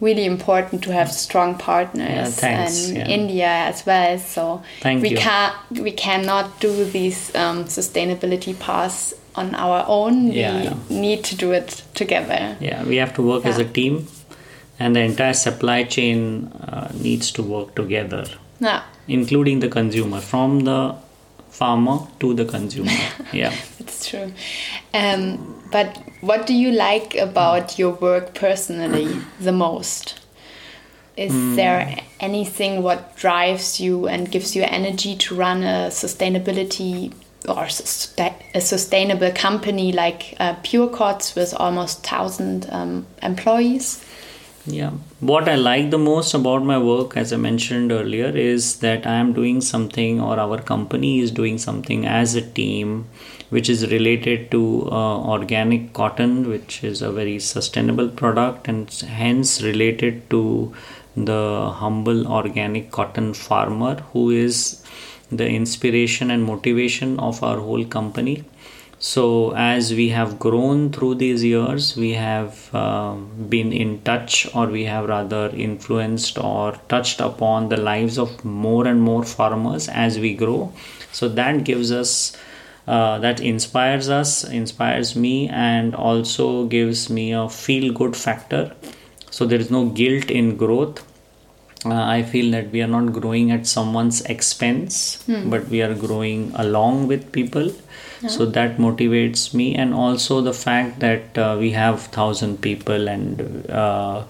really 0.00 0.24
important 0.24 0.82
to 0.84 0.92
have 0.92 1.10
strong 1.10 1.56
partners 1.56 2.42
Yeah, 2.42 2.66
and 2.66 2.96
yeah. 2.96 3.06
India 3.08 3.46
as 3.46 3.86
well. 3.86 4.18
So 4.18 4.62
Thank 4.80 5.02
we 5.02 5.14
can't 5.14 5.54
we 5.70 5.92
cannot 5.92 6.60
do 6.60 6.84
these 6.84 7.34
um, 7.34 7.64
sustainability 7.64 8.58
paths 8.58 9.14
on 9.34 9.54
our 9.54 9.84
own. 9.88 10.32
Yeah, 10.32 10.74
we 10.88 11.00
need 11.00 11.24
to 11.24 11.36
do 11.36 11.52
it 11.52 11.82
together. 11.94 12.56
Yeah, 12.60 12.84
we 12.84 12.96
have 12.96 13.14
to 13.14 13.22
work 13.22 13.46
as 13.46 13.58
a 13.58 13.64
team, 13.64 14.06
and 14.78 14.94
the 14.94 15.00
entire 15.00 15.34
supply 15.34 15.84
chain 15.84 16.46
uh, 16.68 16.90
needs 16.94 17.32
to 17.32 17.42
work 17.42 17.74
together, 17.74 18.24
Yeah, 18.60 18.82
including 19.08 19.60
the 19.60 19.68
consumer, 19.68 20.20
from 20.20 20.60
the 20.60 20.94
farmer 21.50 21.98
to 22.20 22.34
the 22.34 22.44
consumer. 22.44 22.90
yeah. 23.32 23.52
It's 23.84 24.08
true. 24.08 24.32
Um, 24.92 25.62
but 25.70 25.98
what 26.20 26.46
do 26.46 26.54
you 26.54 26.70
like 26.70 27.14
about 27.14 27.78
your 27.78 27.92
work 27.92 28.34
personally 28.34 29.20
the 29.40 29.52
most? 29.52 30.20
Is 31.16 31.32
there 31.54 31.96
anything 32.18 32.82
what 32.82 33.16
drives 33.16 33.78
you 33.78 34.08
and 34.08 34.28
gives 34.30 34.56
you 34.56 34.64
energy 34.64 35.14
to 35.16 35.34
run 35.36 35.62
a 35.62 35.88
sustainability 35.90 37.12
or 37.48 37.64
a 38.54 38.60
sustainable 38.60 39.30
company 39.30 39.92
like 39.92 40.34
uh, 40.40 40.56
with 41.36 41.54
almost 41.56 42.04
thousand 42.04 42.66
um, 42.70 43.06
employees? 43.22 44.04
Yeah. 44.66 44.92
What 45.20 45.48
I 45.48 45.56
like 45.56 45.90
the 45.90 45.98
most 45.98 46.32
about 46.34 46.64
my 46.64 46.78
work, 46.78 47.16
as 47.16 47.32
I 47.32 47.36
mentioned 47.36 47.92
earlier, 47.92 48.30
is 48.34 48.78
that 48.80 49.06
I 49.06 49.16
am 49.16 49.34
doing 49.34 49.60
something, 49.60 50.20
or 50.20 50.40
our 50.40 50.60
company 50.60 51.20
is 51.20 51.30
doing 51.30 51.58
something 51.58 52.06
as 52.06 52.34
a 52.34 52.40
team, 52.40 53.06
which 53.50 53.68
is 53.68 53.90
related 53.90 54.50
to 54.50 54.88
uh, 54.90 55.18
organic 55.34 55.92
cotton, 55.92 56.48
which 56.48 56.82
is 56.84 57.02
a 57.02 57.10
very 57.10 57.38
sustainable 57.38 58.08
product, 58.08 58.68
and 58.68 58.90
hence 58.90 59.62
related 59.62 60.28
to 60.30 60.74
the 61.16 61.70
humble 61.72 62.26
organic 62.26 62.90
cotton 62.90 63.34
farmer 63.34 63.94
who 64.12 64.30
is 64.30 64.82
the 65.30 65.48
inspiration 65.48 66.30
and 66.30 66.44
motivation 66.44 67.18
of 67.20 67.42
our 67.42 67.58
whole 67.58 67.84
company. 67.84 68.44
So, 68.98 69.52
as 69.54 69.92
we 69.92 70.08
have 70.10 70.38
grown 70.38 70.90
through 70.90 71.16
these 71.16 71.44
years, 71.44 71.94
we 71.94 72.12
have 72.12 72.74
um 72.74 73.48
been 73.50 73.72
in 73.72 74.00
touch, 74.02 74.48
or 74.54 74.66
we 74.66 74.84
have 74.84 75.08
rather 75.08 75.50
influenced 75.50 76.38
or 76.38 76.78
touched 76.88 77.20
upon 77.20 77.68
the 77.68 77.76
lives 77.76 78.18
of 78.18 78.44
more 78.44 78.86
and 78.86 79.02
more 79.02 79.24
farmers 79.24 79.88
as 79.88 80.18
we 80.18 80.32
grow. 80.34 80.72
So, 81.12 81.28
that 81.28 81.64
gives 81.64 81.92
us, 81.92 82.34
uh, 82.86 83.18
that 83.18 83.40
inspires 83.40 84.08
us, 84.08 84.44
inspires 84.44 85.16
me, 85.16 85.48
and 85.48 85.94
also 85.94 86.66
gives 86.66 87.08
me 87.10 87.32
a 87.32 87.48
feel 87.48 87.92
good 87.92 88.16
factor. 88.16 88.72
So, 89.30 89.46
there 89.46 89.58
is 89.58 89.70
no 89.70 89.86
guilt 89.86 90.30
in 90.30 90.56
growth 90.56 91.02
uh, 91.84 92.02
I 92.02 92.22
feel 92.22 92.50
that 92.52 92.70
we 92.70 92.80
are 92.82 92.86
not 92.86 93.12
growing 93.12 93.50
at 93.50 93.66
someone's 93.66 94.22
expense, 94.22 95.22
but 95.50 95.68
we 95.68 95.82
are 95.82 95.94
growing 95.94 96.52
along 96.54 97.08
with 97.08 97.30
people. 97.32 97.70
So 98.26 98.46
that 98.46 98.78
motivates 98.78 99.52
me, 99.52 99.74
and 99.74 99.92
also 99.92 100.40
the 100.40 100.54
fact 100.54 101.00
that 101.00 101.36
uh, 101.36 101.56
we 101.60 101.72
have 101.72 102.00
thousand 102.04 102.62
people 102.62 103.06
and 103.06 103.68
uh, 103.70 104.24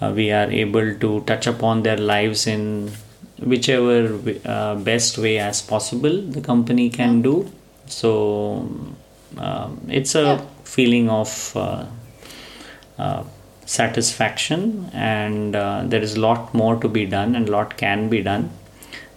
uh, 0.00 0.12
we 0.16 0.32
are 0.32 0.50
able 0.50 0.96
to 0.96 1.20
touch 1.26 1.46
upon 1.46 1.84
their 1.84 1.96
lives 1.96 2.48
in 2.48 2.90
whichever 3.38 4.18
uh, 4.44 4.74
best 4.74 5.16
way 5.16 5.38
as 5.38 5.62
possible 5.62 6.20
the 6.22 6.40
company 6.40 6.90
can 6.90 7.22
do. 7.22 7.50
So 7.90 8.68
um, 9.38 9.80
it's 9.88 10.14
a 10.14 10.22
Yeah. 10.22 10.40
feeling 10.64 11.10
of 11.10 11.52
uh, 11.56 11.84
uh, 12.98 13.22
satisfaction 13.66 14.90
and 14.92 15.56
uh, 15.56 15.82
there 15.84 16.02
is 16.02 16.14
a 16.16 16.20
lot 16.20 16.54
more 16.54 16.76
to 16.80 16.88
be 16.88 17.06
done 17.06 17.34
and 17.36 17.48
a 17.48 17.52
lot 17.52 17.76
can 17.76 18.08
be 18.08 18.20
done 18.22 18.50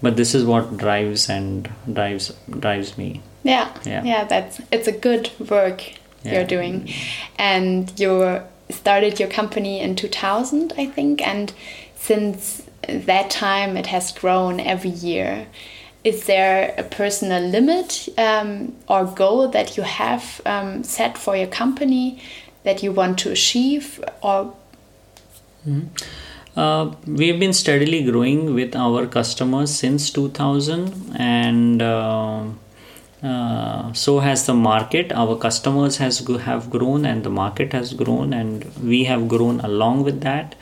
but 0.01 0.15
this 0.15 0.35
is 0.35 0.43
what 0.45 0.77
drives 0.77 1.29
and 1.29 1.69
drives 1.91 2.31
drives 2.59 2.97
me 2.97 3.21
Yeah, 3.43 3.67
Yeah. 3.85 4.03
yeah, 4.03 4.23
that's 4.25 4.61
it's 4.71 4.87
a 4.87 4.91
good 5.07 5.29
work 5.49 5.81
Yeah. 6.23 6.33
you're 6.33 6.47
doing, 6.57 6.89
and 7.37 7.91
you 7.99 8.41
started 8.69 9.19
your 9.19 9.29
company 9.29 9.79
in 9.81 9.95
2000, 9.95 10.71
I 10.77 10.85
think, 10.95 11.21
and 11.27 11.51
since 12.07 12.63
that 12.87 13.29
time 13.29 13.75
it 13.81 13.87
has 13.87 14.11
grown 14.21 14.59
every 14.61 14.91
year. 14.91 15.47
Is 16.03 16.25
there 16.25 16.73
a 16.77 16.83
personal 16.83 17.41
limit 17.41 18.09
um, 18.17 18.75
or 18.89 19.05
goal 19.05 19.47
that 19.49 19.77
you 19.77 19.83
have 19.83 20.41
um, 20.45 20.83
set 20.83 21.17
for 21.17 21.35
your 21.37 21.47
company 21.47 22.21
that 22.63 22.83
you 22.83 22.91
want 22.91 23.19
to 23.19 23.31
achieve, 23.31 24.03
or? 24.21 24.53
Uh, 26.55 26.93
we've 27.07 27.39
been 27.39 27.53
steadily 27.53 28.03
growing 28.03 28.53
with 28.53 28.75
our 28.75 29.07
customers 29.07 29.73
since 29.73 30.09
2000 30.11 31.15
and 31.17 31.81
uh, 31.81 32.43
uh, 33.23 33.93
so 33.93 34.19
has 34.19 34.45
the 34.45 34.53
market. 34.53 35.11
Our 35.13 35.37
customers 35.37 35.97
has 35.97 36.19
have 36.19 36.69
grown 36.69 37.05
and 37.05 37.23
the 37.23 37.29
market 37.29 37.71
has 37.71 37.93
grown 37.93 38.33
and 38.33 38.65
we 38.83 39.05
have 39.05 39.27
grown 39.29 39.61
along 39.61 40.03
with 40.03 40.21
that. 40.21 40.55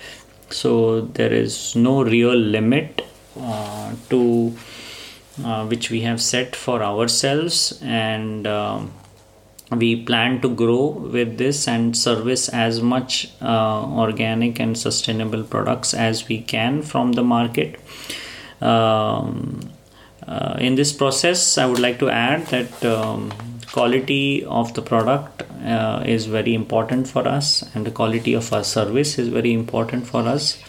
So 0.49 1.01
there 1.01 1.34
is 1.34 1.75
no 1.75 2.04
real 2.04 2.36
limit 2.36 3.06
uh, 3.39 3.95
to 4.12 4.56
uh, 5.43 5.65
which 5.65 5.89
we 5.89 6.01
have 6.01 6.21
set 6.21 6.56
for 6.56 6.84
ourselves. 6.84 7.80
And 7.82 8.47
um, 8.47 8.93
we 9.71 10.04
plan 10.04 10.41
to 10.41 10.49
grow 10.54 10.88
with 10.88 11.38
this 11.38 11.67
and 11.67 11.95
service 11.95 12.49
as 12.49 12.82
much 12.82 13.32
uh, 13.41 13.84
organic 13.84 14.60
and 14.60 14.77
sustainable 14.77 15.43
products 15.43 15.93
as 15.93 16.27
we 16.27 16.41
can 16.41 16.82
from 16.82 17.13
the 17.13 17.23
market. 17.23 17.80
Um, 18.62 19.71
uh, 20.27 20.56
in 20.60 20.75
this 20.75 20.93
process 20.93 21.58
i 21.58 21.65
would 21.65 21.80
like 21.80 21.97
to 21.99 22.10
add 22.10 22.45
that 22.47 22.86
um, 22.86 23.32
quality 23.71 24.45
of 24.45 24.73
the 24.75 24.82
product 24.82 25.43
uh, 25.65 26.04
is 26.06 26.25
very 26.25 26.54
important 26.54 27.08
for 27.08 27.27
us 27.27 27.63
and 27.73 27.86
the 27.86 27.91
quality 27.91 28.34
of 28.34 28.51
our 28.54 28.63
service 28.63 29.17
is 29.17 29.30
very 29.30 29.54
important 29.54 30.06
for 30.06 30.21
us 30.21 30.62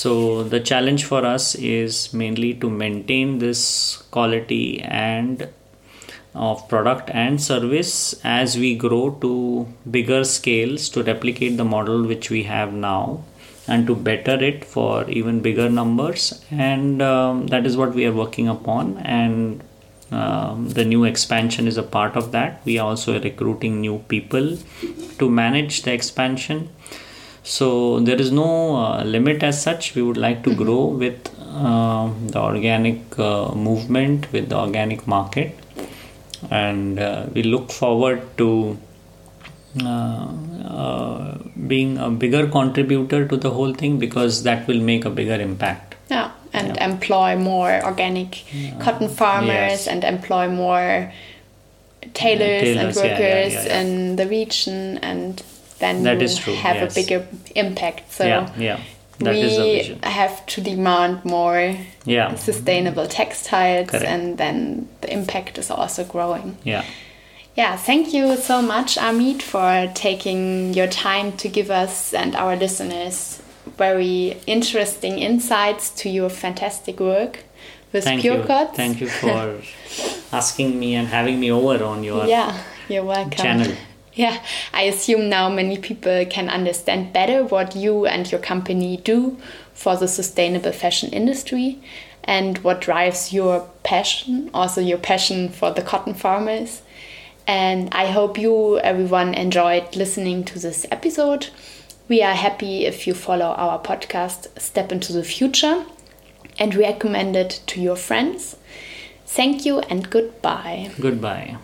so 0.00 0.42
the 0.52 0.60
challenge 0.60 1.04
for 1.04 1.24
us 1.26 1.54
is 1.54 2.12
mainly 2.12 2.52
to 2.54 2.68
maintain 2.70 3.38
this 3.38 3.62
quality 4.10 4.80
and 4.82 5.48
of 6.34 6.68
product 6.68 7.10
and 7.10 7.42
service 7.42 7.94
as 8.22 8.56
we 8.56 8.74
grow 8.76 9.10
to 9.24 9.32
bigger 9.90 10.22
scales 10.24 10.88
to 10.90 11.02
replicate 11.02 11.56
the 11.56 11.64
model 11.64 12.06
which 12.12 12.30
we 12.30 12.44
have 12.44 12.72
now 12.72 13.22
and 13.66 13.86
to 13.86 13.94
better 13.94 14.36
it 14.50 14.64
for 14.64 15.08
even 15.10 15.40
bigger 15.40 15.68
numbers 15.68 16.44
and 16.50 17.02
um, 17.02 17.46
that 17.48 17.66
is 17.66 17.76
what 17.76 17.94
we 17.94 18.06
are 18.06 18.12
working 18.12 18.48
upon 18.48 18.96
and 18.98 19.62
um, 20.10 20.68
the 20.70 20.84
new 20.84 21.04
expansion 21.04 21.68
is 21.68 21.76
a 21.76 21.82
part 21.82 22.16
of 22.16 22.32
that. 22.32 22.60
We 22.64 22.78
are 22.78 22.88
also 22.88 23.20
recruiting 23.20 23.80
new 23.80 23.98
people 24.08 24.56
to 25.18 25.30
manage 25.30 25.82
the 25.82 25.92
expansion. 25.92 26.68
So 27.42 28.00
there 28.00 28.20
is 28.20 28.30
no 28.30 28.76
uh, 28.76 29.04
limit 29.04 29.42
as 29.42 29.62
such. 29.62 29.94
We 29.94 30.02
would 30.02 30.16
like 30.16 30.44
to 30.44 30.54
grow 30.54 30.84
with 30.86 31.28
uh, 31.40 32.10
the 32.26 32.38
organic 32.38 33.18
uh, 33.18 33.52
movement, 33.54 34.30
with 34.32 34.50
the 34.50 34.56
organic 34.56 35.06
market, 35.06 35.56
and 36.50 36.98
uh, 36.98 37.26
we 37.34 37.42
look 37.42 37.70
forward 37.72 38.22
to 38.38 38.78
uh, 39.82 40.28
uh, 40.64 41.38
being 41.66 41.96
a 41.98 42.10
bigger 42.10 42.46
contributor 42.48 43.26
to 43.26 43.36
the 43.36 43.50
whole 43.50 43.72
thing 43.72 43.98
because 43.98 44.42
that 44.42 44.66
will 44.66 44.80
make 44.80 45.04
a 45.04 45.10
bigger 45.10 45.40
impact. 45.40 45.94
Yeah, 46.10 46.32
and 46.52 46.76
employ 46.76 47.36
more 47.36 47.82
organic 47.84 48.44
cotton 48.80 49.08
farmers 49.08 49.48
Yes. 49.48 49.86
and 49.86 50.04
employ 50.04 50.48
more 50.48 51.12
tailors, 52.14 52.62
Tailors, 52.62 52.76
and 52.76 52.76
yeah, 52.76 52.80
yeah, 52.80 53.12
workers 53.14 53.54
yeah, 53.54 53.64
yeah. 53.66 53.80
in 53.80 54.16
the 54.16 54.26
region, 54.26 54.98
and 54.98 55.42
then 55.80 56.02
That 56.04 56.18
you 56.18 56.24
is 56.24 56.38
true, 56.38 56.54
have 56.54 56.76
yes. 56.76 56.92
a 56.92 56.94
bigger 56.94 57.26
impact. 57.54 58.12
So 58.12 58.24
yeah, 58.24 58.48
yeah, 58.58 58.80
that 59.18 59.34
we 59.34 59.98
have 60.02 60.46
to 60.46 60.60
demand 60.60 61.24
more 61.24 61.74
Yeah, 62.04 62.34
sustainable 62.36 63.06
textiles, 63.08 63.90
Correct. 63.90 64.06
and 64.06 64.38
then 64.38 64.88
the 65.00 65.12
impact 65.12 65.58
is 65.58 65.70
also 65.70 66.04
growing. 66.04 66.56
yeah. 66.64 66.84
Yeah, 67.56 67.76
thank 67.76 68.14
you 68.14 68.36
so 68.36 68.62
much, 68.62 68.96
Amit, 68.96 69.42
for 69.42 69.90
taking 69.94 70.72
your 70.72 70.86
time 70.86 71.32
to 71.38 71.48
give 71.48 71.68
us 71.70 72.14
and 72.14 72.36
our 72.36 72.54
listeners 72.56 73.42
very 73.76 74.36
interesting 74.46 75.18
insights 75.18 75.90
to 75.90 76.08
your 76.08 76.30
fantastic 76.30 77.00
work 77.00 77.40
with 77.92 78.04
Thank 78.04 78.20
Pure 78.22 78.36
you. 78.38 78.42
Cuts. 78.44 78.76
Thank 78.76 79.00
you 79.00 79.08
for 79.08 79.60
asking 80.32 80.78
me 80.78 80.94
and 80.94 81.08
having 81.08 81.40
me 81.40 81.50
over 81.50 81.84
on 81.84 82.04
your 82.04 82.24
Yeah, 82.26 82.56
you're 82.88 83.04
welcome. 83.04 83.32
channel. 83.32 83.72
Yeah, 84.24 84.44
I 84.74 84.82
assume 84.82 85.30
now 85.30 85.48
many 85.48 85.78
people 85.78 86.26
can 86.26 86.50
understand 86.50 87.14
better 87.14 87.42
what 87.42 87.74
you 87.74 88.04
and 88.04 88.30
your 88.30 88.40
company 88.42 88.98
do 88.98 89.38
for 89.72 89.96
the 89.96 90.06
sustainable 90.08 90.72
fashion 90.72 91.08
industry 91.10 91.78
and 92.24 92.58
what 92.58 92.82
drives 92.82 93.32
your 93.32 93.66
passion, 93.82 94.50
also 94.52 94.82
your 94.82 94.98
passion 94.98 95.48
for 95.48 95.70
the 95.70 95.80
cotton 95.80 96.12
farmers. 96.12 96.82
And 97.46 97.88
I 97.94 98.10
hope 98.10 98.36
you, 98.36 98.78
everyone, 98.80 99.32
enjoyed 99.32 99.96
listening 99.96 100.44
to 100.44 100.58
this 100.58 100.84
episode. 100.90 101.48
We 102.06 102.22
are 102.22 102.34
happy 102.34 102.84
if 102.84 103.06
you 103.06 103.14
follow 103.14 103.46
our 103.46 103.80
podcast, 103.80 104.60
Step 104.60 104.92
into 104.92 105.14
the 105.14 105.24
Future, 105.24 105.86
and 106.58 106.74
recommend 106.74 107.36
it 107.36 107.62
to 107.68 107.80
your 107.80 107.96
friends. 107.96 108.56
Thank 109.24 109.64
you 109.64 109.78
and 109.78 110.10
goodbye. 110.10 110.90
Goodbye. 111.00 111.56